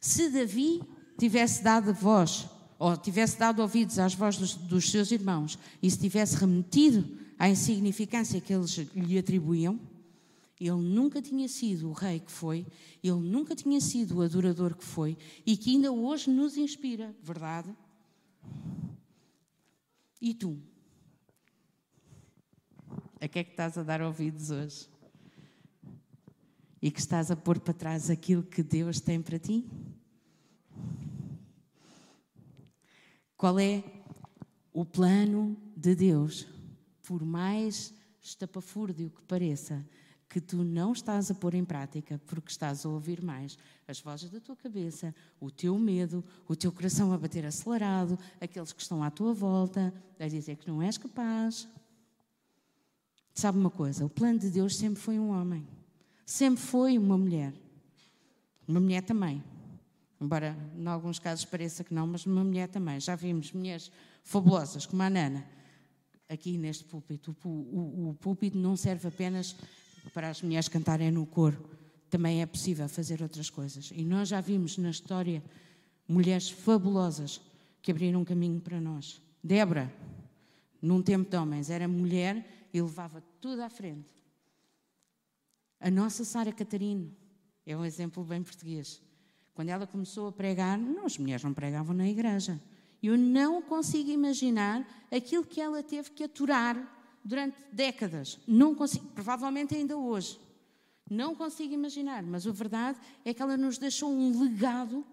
Se 0.00 0.28
Davi 0.30 0.82
tivesse 1.16 1.62
dado 1.62 1.94
voz, 1.94 2.48
ou 2.78 2.96
tivesse 2.96 3.38
dado 3.38 3.62
ouvidos 3.62 3.98
às 3.98 4.14
vozes 4.14 4.40
dos, 4.40 4.54
dos 4.54 4.90
seus 4.90 5.10
irmãos, 5.12 5.58
e 5.80 5.90
se 5.90 5.98
tivesse 5.98 6.36
remetido 6.36 7.25
à 7.38 7.48
insignificância 7.48 8.40
que 8.40 8.52
eles 8.52 8.76
lhe 8.94 9.18
atribuíam, 9.18 9.78
ele 10.58 10.70
nunca 10.70 11.20
tinha 11.20 11.48
sido 11.48 11.90
o 11.90 11.92
rei 11.92 12.20
que 12.20 12.32
foi, 12.32 12.66
ele 13.02 13.20
nunca 13.20 13.54
tinha 13.54 13.80
sido 13.80 14.16
o 14.16 14.22
adorador 14.22 14.74
que 14.74 14.84
foi 14.84 15.16
e 15.44 15.56
que 15.56 15.70
ainda 15.70 15.92
hoje 15.92 16.30
nos 16.30 16.56
inspira, 16.56 17.14
verdade? 17.22 17.74
E 20.20 20.32
tu? 20.32 20.58
a 23.20 23.28
que 23.28 23.38
é 23.40 23.44
que 23.44 23.50
estás 23.50 23.76
a 23.76 23.82
dar 23.82 24.00
ouvidos 24.02 24.50
hoje? 24.50 24.88
E 26.80 26.90
que 26.90 27.00
estás 27.00 27.30
a 27.30 27.36
pôr 27.36 27.58
para 27.58 27.74
trás 27.74 28.10
aquilo 28.10 28.42
que 28.42 28.62
Deus 28.62 29.00
tem 29.00 29.20
para 29.20 29.38
ti? 29.38 29.64
Qual 33.36 33.58
é 33.58 33.82
o 34.72 34.84
plano 34.84 35.56
de 35.76 35.94
Deus? 35.94 36.46
Por 37.06 37.24
mais 37.24 37.94
estapafúrdio 38.20 39.10
que 39.10 39.22
pareça, 39.22 39.82
que 40.28 40.40
tu 40.40 40.64
não 40.64 40.92
estás 40.92 41.30
a 41.30 41.34
pôr 41.34 41.54
em 41.54 41.64
prática 41.64 42.20
porque 42.26 42.50
estás 42.50 42.84
a 42.84 42.88
ouvir 42.88 43.22
mais 43.22 43.56
as 43.88 44.00
vozes 44.00 44.28
da 44.28 44.40
tua 44.40 44.56
cabeça, 44.56 45.14
o 45.40 45.50
teu 45.50 45.78
medo, 45.78 46.22
o 46.46 46.54
teu 46.54 46.70
coração 46.70 47.12
a 47.12 47.18
bater 47.18 47.46
acelerado, 47.46 48.18
aqueles 48.40 48.72
que 48.72 48.82
estão 48.82 49.02
à 49.02 49.10
tua 49.10 49.32
volta, 49.32 49.94
a 50.18 50.28
dizer 50.28 50.56
que 50.56 50.68
não 50.68 50.82
és 50.82 50.98
capaz, 50.98 51.68
Sabe 53.36 53.58
uma 53.58 53.68
coisa? 53.68 54.02
O 54.02 54.08
plano 54.08 54.38
de 54.38 54.48
Deus 54.48 54.74
sempre 54.74 54.98
foi 54.98 55.18
um 55.18 55.28
homem, 55.28 55.68
sempre 56.24 56.62
foi 56.62 56.96
uma 56.96 57.18
mulher. 57.18 57.52
Uma 58.66 58.80
mulher 58.80 59.02
também. 59.02 59.44
Embora 60.18 60.56
em 60.74 60.86
alguns 60.86 61.18
casos 61.18 61.44
pareça 61.44 61.84
que 61.84 61.92
não, 61.92 62.06
mas 62.06 62.24
uma 62.24 62.42
mulher 62.42 62.66
também. 62.66 62.98
Já 62.98 63.14
vimos 63.14 63.52
mulheres 63.52 63.92
fabulosas, 64.24 64.86
como 64.86 65.02
a 65.02 65.10
Nana, 65.10 65.44
aqui 66.28 66.58
neste 66.58 66.84
púlpito. 66.84 67.36
O, 67.44 67.48
o, 67.48 68.10
o 68.10 68.14
púlpito 68.14 68.58
não 68.58 68.76
serve 68.76 69.08
apenas 69.08 69.56
para 70.12 70.30
as 70.30 70.42
mulheres 70.42 70.68
cantarem 70.68 71.10
no 71.10 71.26
coro, 71.26 71.68
também 72.08 72.40
é 72.40 72.46
possível 72.46 72.88
fazer 72.88 73.22
outras 73.22 73.50
coisas. 73.50 73.90
E 73.94 74.04
nós 74.04 74.28
já 74.28 74.40
vimos 74.40 74.78
na 74.78 74.90
história 74.90 75.42
mulheres 76.08 76.48
fabulosas 76.48 77.40
que 77.82 77.90
abriram 77.90 78.20
um 78.20 78.24
caminho 78.24 78.60
para 78.60 78.80
nós. 78.80 79.20
Débora, 79.42 79.92
num 80.80 81.02
tempo 81.02 81.28
de 81.28 81.36
homens, 81.36 81.70
era 81.70 81.88
mulher 81.88 82.68
e 82.72 82.80
levava 82.80 83.22
tudo 83.40 83.62
à 83.62 83.68
frente. 83.68 84.08
A 85.80 85.90
nossa 85.90 86.24
Sara 86.24 86.52
Catarino 86.52 87.12
é 87.64 87.76
um 87.76 87.84
exemplo 87.84 88.24
bem 88.24 88.42
português. 88.42 89.00
Quando 89.54 89.68
ela 89.68 89.86
começou 89.86 90.28
a 90.28 90.32
pregar, 90.32 90.78
não, 90.78 91.06
as 91.06 91.18
mulheres 91.18 91.42
não 91.42 91.52
pregavam 91.52 91.94
na 91.94 92.08
igreja. 92.08 92.60
Eu 93.06 93.16
não 93.16 93.62
consigo 93.62 94.10
imaginar 94.10 94.86
aquilo 95.10 95.44
que 95.44 95.60
ela 95.60 95.82
teve 95.82 96.10
que 96.10 96.24
aturar 96.24 96.76
durante 97.24 97.56
décadas. 97.72 98.38
Não 98.46 98.74
consigo, 98.74 99.06
provavelmente 99.14 99.74
ainda 99.74 99.96
hoje. 99.96 100.40
Não 101.08 101.34
consigo 101.34 101.72
imaginar, 101.72 102.22
mas 102.22 102.46
a 102.46 102.50
verdade 102.50 102.98
é 103.24 103.32
que 103.32 103.40
ela 103.40 103.56
nos 103.56 103.78
deixou 103.78 104.10
um 104.10 104.42
legado 104.42 105.04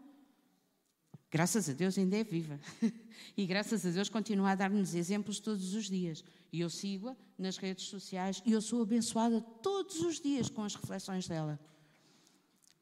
Graças 1.33 1.67
a 1.67 1.73
Deus 1.73 1.97
ainda 1.97 2.15
é 2.15 2.23
viva. 2.23 2.59
E 3.35 3.47
graças 3.47 3.83
a 3.83 3.89
Deus 3.89 4.09
continua 4.09 4.51
a 4.51 4.55
dar-nos 4.55 4.93
exemplos 4.93 5.39
todos 5.39 5.73
os 5.73 5.89
dias. 5.89 6.23
E 6.51 6.59
eu 6.59 6.69
sigo-a 6.69 7.15
nas 7.35 7.57
redes 7.57 7.85
sociais 7.85 8.43
e 8.45 8.51
eu 8.51 8.61
sou 8.61 8.83
abençoada 8.83 9.41
todos 9.41 10.01
os 10.01 10.19
dias 10.19 10.49
com 10.49 10.61
as 10.61 10.75
reflexões 10.75 11.27
dela. 11.27 11.59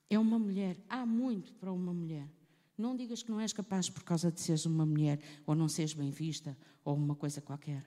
É 0.09 0.19
uma 0.19 0.37
mulher, 0.37 0.77
há 0.89 1.05
muito 1.05 1.53
para 1.53 1.71
uma 1.71 1.93
mulher. 1.93 2.27
Não 2.81 2.95
digas 2.95 3.21
que 3.21 3.29
não 3.29 3.39
és 3.39 3.53
capaz 3.53 3.91
por 3.91 4.01
causa 4.01 4.31
de 4.31 4.41
seres 4.41 4.65
uma 4.65 4.87
mulher, 4.87 5.19
ou 5.45 5.53
não 5.53 5.69
seres 5.69 5.93
bem 5.93 6.09
vista, 6.09 6.57
ou 6.83 6.95
uma 6.95 7.13
coisa 7.13 7.39
qualquer. 7.39 7.85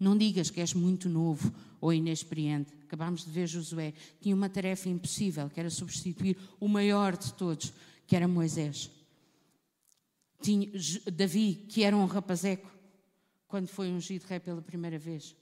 Não 0.00 0.16
digas 0.16 0.48
que 0.48 0.58
és 0.58 0.72
muito 0.72 1.06
novo 1.06 1.52
ou 1.78 1.92
inexperiente. 1.92 2.72
Acabámos 2.84 3.26
de 3.26 3.30
ver 3.30 3.46
Josué, 3.46 3.92
tinha 4.22 4.34
uma 4.34 4.48
tarefa 4.48 4.88
impossível, 4.88 5.50
que 5.50 5.60
era 5.60 5.68
substituir 5.68 6.38
o 6.58 6.66
maior 6.66 7.14
de 7.14 7.34
todos, 7.34 7.74
que 8.06 8.16
era 8.16 8.26
Moisés. 8.26 8.90
Tinha 10.40 10.70
Davi, 11.12 11.66
que 11.68 11.82
era 11.82 11.94
um 11.94 12.06
rapazeco, 12.06 12.70
quando 13.46 13.68
foi 13.68 13.90
ungido 13.90 14.24
rei 14.24 14.40
pela 14.40 14.62
primeira 14.62 14.98
vez. 14.98 15.36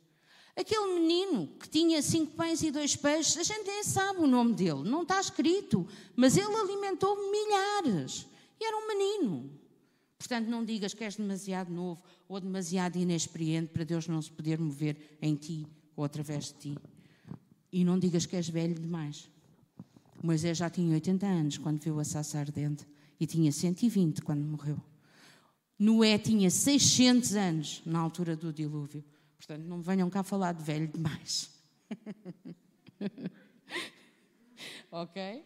Aquele 0.57 0.95
menino 0.95 1.49
que 1.61 1.69
tinha 1.69 2.01
cinco 2.01 2.33
pães 2.33 2.63
e 2.63 2.71
dois 2.71 2.97
peixes, 2.97 3.37
a 3.37 3.43
gente 3.43 3.67
nem 3.67 3.85
sabe 3.85 4.21
o 4.21 4.27
nome 4.27 4.55
dele, 4.55 4.89
não 4.89 5.03
está 5.03 5.21
escrito, 5.21 5.87
mas 6.17 6.35
ele 6.35 6.55
alimentou 6.55 7.31
milhares. 7.31 8.27
E 8.59 8.65
era 8.65 8.77
um 8.77 8.89
menino. 8.89 9.51
Portanto, 10.19 10.49
não 10.49 10.65
digas 10.65 10.95
que 10.95 11.05
és 11.05 11.17
demasiado 11.17 11.71
novo 11.71 12.03
ou 12.27 12.41
demasiado 12.41 12.97
inexperiente 12.97 13.69
para 13.69 13.85
Deus 13.85 14.09
não 14.09 14.21
se 14.23 14.31
poder 14.31 14.59
mover 14.59 15.19
em 15.21 15.35
ti 15.35 15.67
ou 15.95 16.05
através 16.05 16.47
de 16.47 16.55
ti. 16.55 16.79
E 17.71 17.85
não 17.85 17.99
digas 17.99 18.25
que 18.25 18.35
és 18.35 18.49
velho 18.49 18.75
demais. 18.75 19.29
Moisés 20.23 20.57
já 20.57 20.71
tinha 20.71 20.95
80 20.95 21.27
anos 21.27 21.59
quando 21.59 21.81
viu 21.81 22.01
a 22.01 22.05
saça 22.05 22.39
ardente 22.39 22.87
e 23.21 23.27
tinha 23.27 23.53
120 23.53 24.23
quando 24.23 24.41
morreu. 24.41 24.83
Noé 25.79 26.17
tinha 26.17 26.51
600 26.51 27.35
anos 27.35 27.83
na 27.85 27.99
altura 27.99 28.35
do 28.35 28.51
dilúvio. 28.51 29.05
Portanto, 29.37 29.65
não 29.65 29.81
venham 29.81 30.11
cá 30.11 30.23
falar 30.23 30.53
de 30.53 30.63
velho 30.63 30.89
demais. 30.89 31.51
ok? 34.91 35.45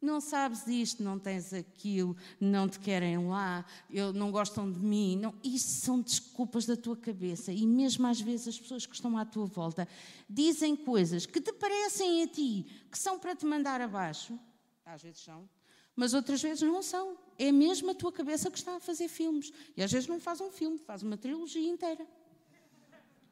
Não 0.00 0.18
sabes 0.18 0.66
isto, 0.66 1.02
não 1.02 1.18
tens 1.18 1.52
aquilo, 1.52 2.16
não 2.40 2.66
te 2.66 2.80
querem 2.80 3.28
lá, 3.28 3.66
eu, 3.90 4.14
não 4.14 4.30
gostam 4.30 4.70
de 4.70 4.78
mim. 4.78 5.16
Não, 5.16 5.34
isso 5.44 5.84
são 5.84 6.00
desculpas 6.00 6.64
da 6.64 6.74
tua 6.74 6.96
cabeça. 6.96 7.52
E 7.52 7.66
mesmo 7.66 8.06
às 8.06 8.18
vezes 8.18 8.48
as 8.48 8.58
pessoas 8.58 8.86
que 8.86 8.94
estão 8.94 9.18
à 9.18 9.26
tua 9.26 9.44
volta 9.44 9.86
dizem 10.28 10.74
coisas 10.74 11.26
que 11.26 11.40
te 11.40 11.52
parecem 11.52 12.22
a 12.22 12.26
ti, 12.26 12.66
que 12.90 12.98
são 12.98 13.18
para 13.18 13.36
te 13.36 13.44
mandar 13.44 13.82
abaixo. 13.82 14.38
Às 14.86 15.02
vezes 15.02 15.20
são, 15.20 15.46
mas 15.94 16.14
outras 16.14 16.40
vezes 16.40 16.62
não 16.62 16.82
são. 16.82 17.18
É 17.38 17.52
mesmo 17.52 17.90
a 17.90 17.94
tua 17.94 18.10
cabeça 18.10 18.50
que 18.50 18.56
está 18.56 18.76
a 18.76 18.80
fazer 18.80 19.06
filmes. 19.06 19.52
E 19.76 19.82
às 19.82 19.92
vezes 19.92 20.08
não 20.08 20.18
faz 20.18 20.40
um 20.40 20.50
filme, 20.50 20.78
faz 20.78 21.02
uma 21.02 21.18
trilogia 21.18 21.70
inteira. 21.70 22.06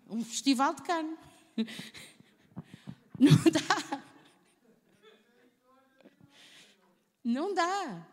Um 0.09 0.25
festival 0.25 0.75
de 0.75 0.83
carne. 0.83 1.17
Não 3.19 3.37
dá. 3.51 4.03
Não 7.25 7.53
dá. 7.55 8.07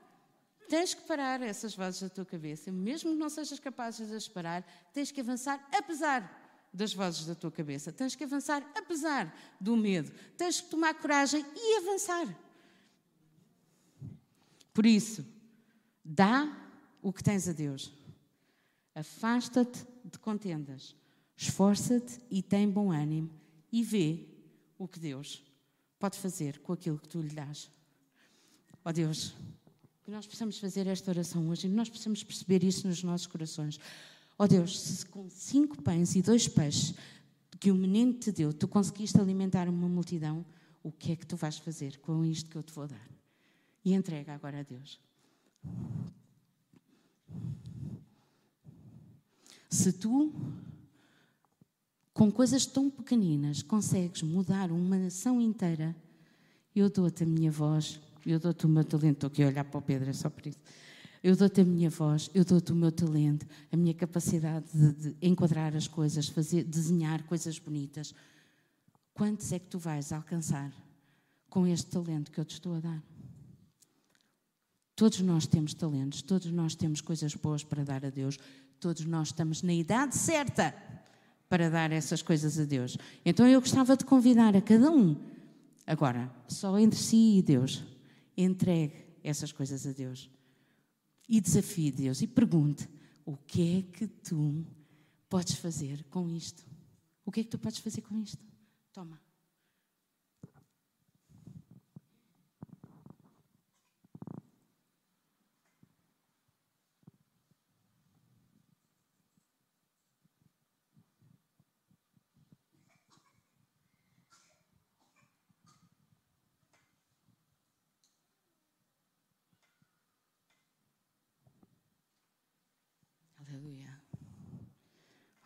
Tens 0.67 0.93
que 0.93 1.03
parar 1.03 1.41
essas 1.41 1.75
vozes 1.75 2.01
da 2.01 2.09
tua 2.09 2.25
cabeça. 2.25 2.71
Mesmo 2.71 3.11
que 3.11 3.17
não 3.17 3.29
sejas 3.29 3.59
capaz 3.59 3.97
de 3.97 4.15
as 4.15 4.27
parar, 4.27 4.65
tens 4.91 5.11
que 5.11 5.21
avançar 5.21 5.63
apesar 5.71 6.43
das 6.73 6.93
vozes 6.93 7.25
da 7.25 7.35
tua 7.35 7.51
cabeça. 7.51 7.91
Tens 7.91 8.15
que 8.15 8.23
avançar 8.23 8.65
apesar 8.75 9.33
do 9.61 9.77
medo. 9.77 10.11
Tens 10.35 10.59
que 10.59 10.69
tomar 10.69 10.95
coragem 10.95 11.45
e 11.55 11.77
avançar. 11.77 12.27
Por 14.73 14.85
isso, 14.85 15.25
dá 16.03 16.51
o 17.01 17.13
que 17.13 17.23
tens 17.23 17.47
a 17.47 17.53
Deus. 17.53 17.93
Afasta-te 18.93 19.85
de 20.03 20.19
contendas. 20.19 20.95
Esforça-te 21.35 22.19
e 22.29 22.41
tem 22.41 22.69
bom 22.69 22.91
ânimo 22.91 23.29
e 23.71 23.83
vê 23.83 24.25
o 24.77 24.87
que 24.87 24.99
Deus 24.99 25.43
pode 25.99 26.17
fazer 26.17 26.59
com 26.59 26.73
aquilo 26.73 26.97
que 26.99 27.09
tu 27.09 27.21
lhe 27.21 27.33
dás. 27.33 27.69
Ó 28.83 28.89
oh 28.89 28.93
Deus, 28.93 29.33
que 30.03 30.11
nós 30.11 30.27
possamos 30.27 30.59
fazer 30.59 30.87
esta 30.87 31.11
oração 31.11 31.49
hoje 31.49 31.67
e 31.67 31.69
nós 31.69 31.89
possamos 31.89 32.23
perceber 32.23 32.63
isso 32.63 32.87
nos 32.87 33.03
nossos 33.03 33.27
corações. 33.27 33.79
Ó 34.37 34.43
oh 34.43 34.47
Deus, 34.47 34.79
se 34.79 35.05
com 35.07 35.29
cinco 35.29 35.81
pães 35.81 36.15
e 36.15 36.21
dois 36.21 36.47
peixes 36.47 36.93
que 37.59 37.71
o 37.71 37.75
menino 37.75 38.13
te 38.13 38.31
deu, 38.31 38.53
tu 38.53 38.67
conseguiste 38.67 39.19
alimentar 39.19 39.67
uma 39.67 39.89
multidão, 39.89 40.45
o 40.83 40.91
que 40.91 41.13
é 41.13 41.15
que 41.15 41.25
tu 41.25 41.35
vais 41.35 41.57
fazer 41.57 41.97
com 41.97 42.23
isto 42.23 42.49
que 42.49 42.55
eu 42.55 42.63
te 42.63 42.71
vou 42.71 42.87
dar? 42.87 43.09
E 43.83 43.93
entrega 43.93 44.33
agora 44.33 44.59
a 44.59 44.63
Deus. 44.63 44.99
Se 49.69 49.91
tu, 49.91 50.31
com 52.15 52.31
coisas 52.31 52.65
tão 52.65 52.89
pequeninas, 52.89 53.61
consegues 53.61 54.23
mudar 54.23 54.71
uma 54.71 54.97
nação 54.97 55.39
inteira, 55.39 55.95
eu 56.75 56.89
dou-te 56.89 57.21
a 57.21 57.27
minha 57.27 57.51
voz 57.51 57.99
eu 58.25 58.39
dou-te 58.39 58.65
o 58.65 58.69
meu 58.69 58.83
talento. 58.83 59.17
Estou 59.17 59.27
aqui 59.27 59.43
a 59.43 59.47
olhar 59.47 59.63
para 59.63 59.77
o 59.77 59.81
Pedro, 59.81 60.09
é 60.09 60.13
só 60.13 60.29
por 60.29 60.47
isso. 60.47 60.57
Eu 61.23 61.35
dou-te 61.35 61.61
a 61.61 61.65
minha 61.65 61.89
voz, 61.89 62.29
eu 62.33 62.43
dou-te 62.43 62.71
o 62.71 62.75
meu 62.75 62.91
talento, 62.91 63.45
a 63.71 63.77
minha 63.77 63.93
capacidade 63.93 64.65
de, 64.73 64.93
de, 64.93 65.15
enquadrar 65.21 65.75
as 65.75 65.87
coisas, 65.87 66.27
fazer, 66.27 66.63
desenhar 66.63 67.23
coisas 67.23 67.57
bonitas. 67.59 68.13
Quantos 69.13 69.51
é 69.51 69.59
que 69.59 69.67
tu 69.67 69.79
vais 69.79 70.11
alcançar 70.11 70.71
com 71.49 71.65
este 71.65 71.87
talento 71.87 72.31
que 72.31 72.39
eu 72.39 72.45
te 72.45 72.53
estou 72.53 72.75
a 72.75 72.79
dar? 72.79 73.03
Todos 74.95 75.19
nós 75.21 75.47
temos 75.47 75.73
talentos, 75.73 76.21
todos 76.21 76.51
nós 76.51 76.75
temos 76.75 77.01
coisas 77.01 77.33
boas 77.35 77.63
para 77.63 77.83
dar 77.83 78.05
a 78.05 78.09
Deus, 78.09 78.37
todos 78.79 79.05
nós 79.05 79.29
estamos 79.29 79.61
na 79.61 79.73
idade 79.73 80.15
certa 80.15 80.73
para 81.55 81.69
dar 81.69 81.89
essas 81.93 82.21
coisas 82.21 82.59
a 82.59 82.65
Deus. 82.65 82.97
Então 83.25 83.47
eu 83.47 83.61
gostava 83.61 83.95
de 83.95 84.03
convidar 84.03 84.57
a 84.57 84.61
cada 84.61 84.91
um, 84.91 85.15
agora, 85.87 86.29
só 86.49 86.77
entre 86.77 86.99
si 86.99 87.37
e 87.37 87.41
Deus, 87.41 87.81
entregue 88.35 89.05
essas 89.23 89.53
coisas 89.53 89.87
a 89.87 89.93
Deus. 89.93 90.29
E 91.29 91.39
desafie 91.39 91.93
Deus 91.93 92.21
e 92.21 92.27
pergunte: 92.27 92.89
o 93.25 93.37
que 93.37 93.77
é 93.77 93.81
que 93.83 94.05
tu 94.05 94.65
podes 95.29 95.55
fazer 95.55 96.03
com 96.09 96.29
isto? 96.29 96.61
O 97.25 97.31
que 97.31 97.39
é 97.39 97.43
que 97.45 97.49
tu 97.49 97.57
podes 97.57 97.79
fazer 97.79 98.01
com 98.01 98.19
isto? 98.19 98.43
Toma. 98.91 99.17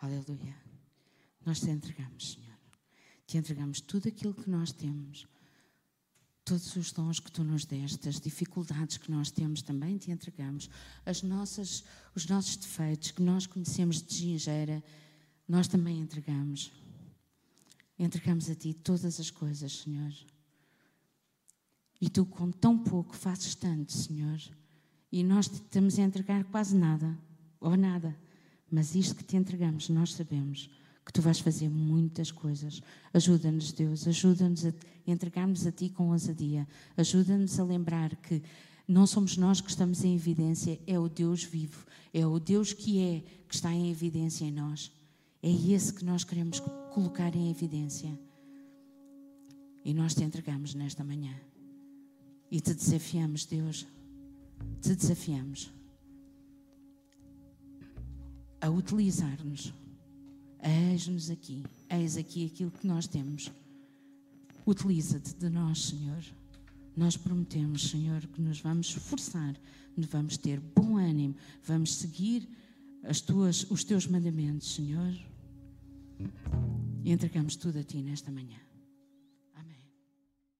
Aleluia. 0.09 0.55
Nós 1.45 1.59
te 1.59 1.69
entregamos, 1.69 2.31
Senhor. 2.31 2.57
Te 3.27 3.37
entregamos 3.37 3.79
tudo 3.79 4.07
aquilo 4.09 4.33
que 4.33 4.49
nós 4.49 4.71
temos, 4.71 5.27
todos 6.43 6.75
os 6.75 6.91
dons 6.91 7.19
que 7.19 7.31
tu 7.31 7.43
nos 7.43 7.63
deste, 7.63 8.09
as 8.09 8.19
dificuldades 8.19 8.97
que 8.97 9.11
nós 9.11 9.29
temos 9.29 9.61
também 9.61 9.99
te 9.99 10.09
entregamos, 10.09 10.67
as 11.05 11.21
nossas, 11.21 11.83
os 12.15 12.25
nossos 12.25 12.57
defeitos 12.57 13.11
que 13.11 13.21
nós 13.21 13.45
conhecemos 13.45 14.01
de 14.01 14.15
gingeira, 14.15 14.83
nós 15.47 15.67
também 15.67 15.99
entregamos. 15.99 16.71
Entregamos 17.99 18.49
a 18.49 18.55
ti 18.55 18.73
todas 18.73 19.19
as 19.19 19.29
coisas, 19.29 19.83
Senhor. 19.83 20.11
E 22.01 22.09
tu, 22.09 22.25
com 22.25 22.49
tão 22.49 22.79
pouco, 22.79 23.15
fazes 23.15 23.53
tanto, 23.53 23.93
Senhor. 23.93 24.41
E 25.11 25.23
nós 25.23 25.47
te 25.47 25.53
estamos 25.55 25.99
a 25.99 26.01
entregar 26.01 26.45
quase 26.45 26.75
nada, 26.75 27.15
ou 27.59 27.77
nada. 27.77 28.17
Mas 28.71 28.95
isto 28.95 29.15
que 29.15 29.23
te 29.23 29.35
entregamos, 29.35 29.89
nós 29.89 30.13
sabemos 30.13 30.69
que 31.05 31.13
tu 31.13 31.21
vais 31.21 31.39
fazer 31.39 31.69
muitas 31.69 32.31
coisas. 32.31 32.81
Ajuda-nos, 33.13 33.71
Deus, 33.71 34.07
ajuda-nos 34.07 34.65
a 34.65 34.73
entregarmos 35.07 35.65
a 35.65 35.71
ti 35.71 35.89
com 35.89 36.11
ousadia. 36.11 36.67
Ajuda-nos 36.95 37.59
a 37.59 37.63
lembrar 37.63 38.15
que 38.17 38.43
não 38.87 39.07
somos 39.07 39.35
nós 39.35 39.59
que 39.59 39.69
estamos 39.69 40.03
em 40.03 40.15
evidência, 40.15 40.79
é 40.85 40.99
o 40.99 41.09
Deus 41.09 41.43
vivo, 41.43 41.85
é 42.13 42.25
o 42.25 42.39
Deus 42.39 42.73
que 42.73 42.99
é 42.99 43.23
que 43.47 43.55
está 43.55 43.73
em 43.73 43.89
evidência 43.89 44.45
em 44.45 44.51
nós. 44.51 44.91
É 45.41 45.49
esse 45.49 45.93
que 45.93 46.05
nós 46.05 46.23
queremos 46.23 46.59
colocar 46.93 47.35
em 47.35 47.49
evidência. 47.49 48.19
E 49.83 49.93
nós 49.93 50.13
te 50.13 50.23
entregamos 50.23 50.75
nesta 50.75 51.03
manhã. 51.03 51.33
E 52.51 52.59
te 52.59 52.73
desafiamos, 52.73 53.45
Deus. 53.45 53.87
Te 54.81 54.95
desafiamos 54.95 55.71
a 58.61 58.69
utilizar-nos. 58.69 59.73
Eis-nos 60.61 61.29
aqui, 61.29 61.63
eis 61.89 62.17
aqui 62.17 62.45
aquilo 62.45 62.71
que 62.71 62.85
nós 62.85 63.07
temos. 63.07 63.51
Utiliza-te 64.65 65.33
de 65.35 65.49
nós, 65.49 65.85
Senhor. 65.85 66.23
Nós 66.95 67.15
prometemos, 67.15 67.89
Senhor, 67.89 68.25
que 68.27 68.41
nos 68.41 68.59
vamos 68.59 68.87
esforçar, 68.87 69.55
vamos 69.95 70.37
ter 70.37 70.59
bom 70.59 70.97
ânimo, 70.97 71.35
vamos 71.63 71.95
seguir 71.95 72.47
as 73.03 73.21
tuas, 73.21 73.65
os 73.71 73.83
teus 73.83 74.05
mandamentos, 74.05 74.75
Senhor. 74.75 75.13
E 77.03 77.11
entregamos 77.11 77.55
tudo 77.55 77.79
a 77.79 77.83
Ti 77.83 78.01
nesta 78.01 78.31
manhã. 78.31 78.68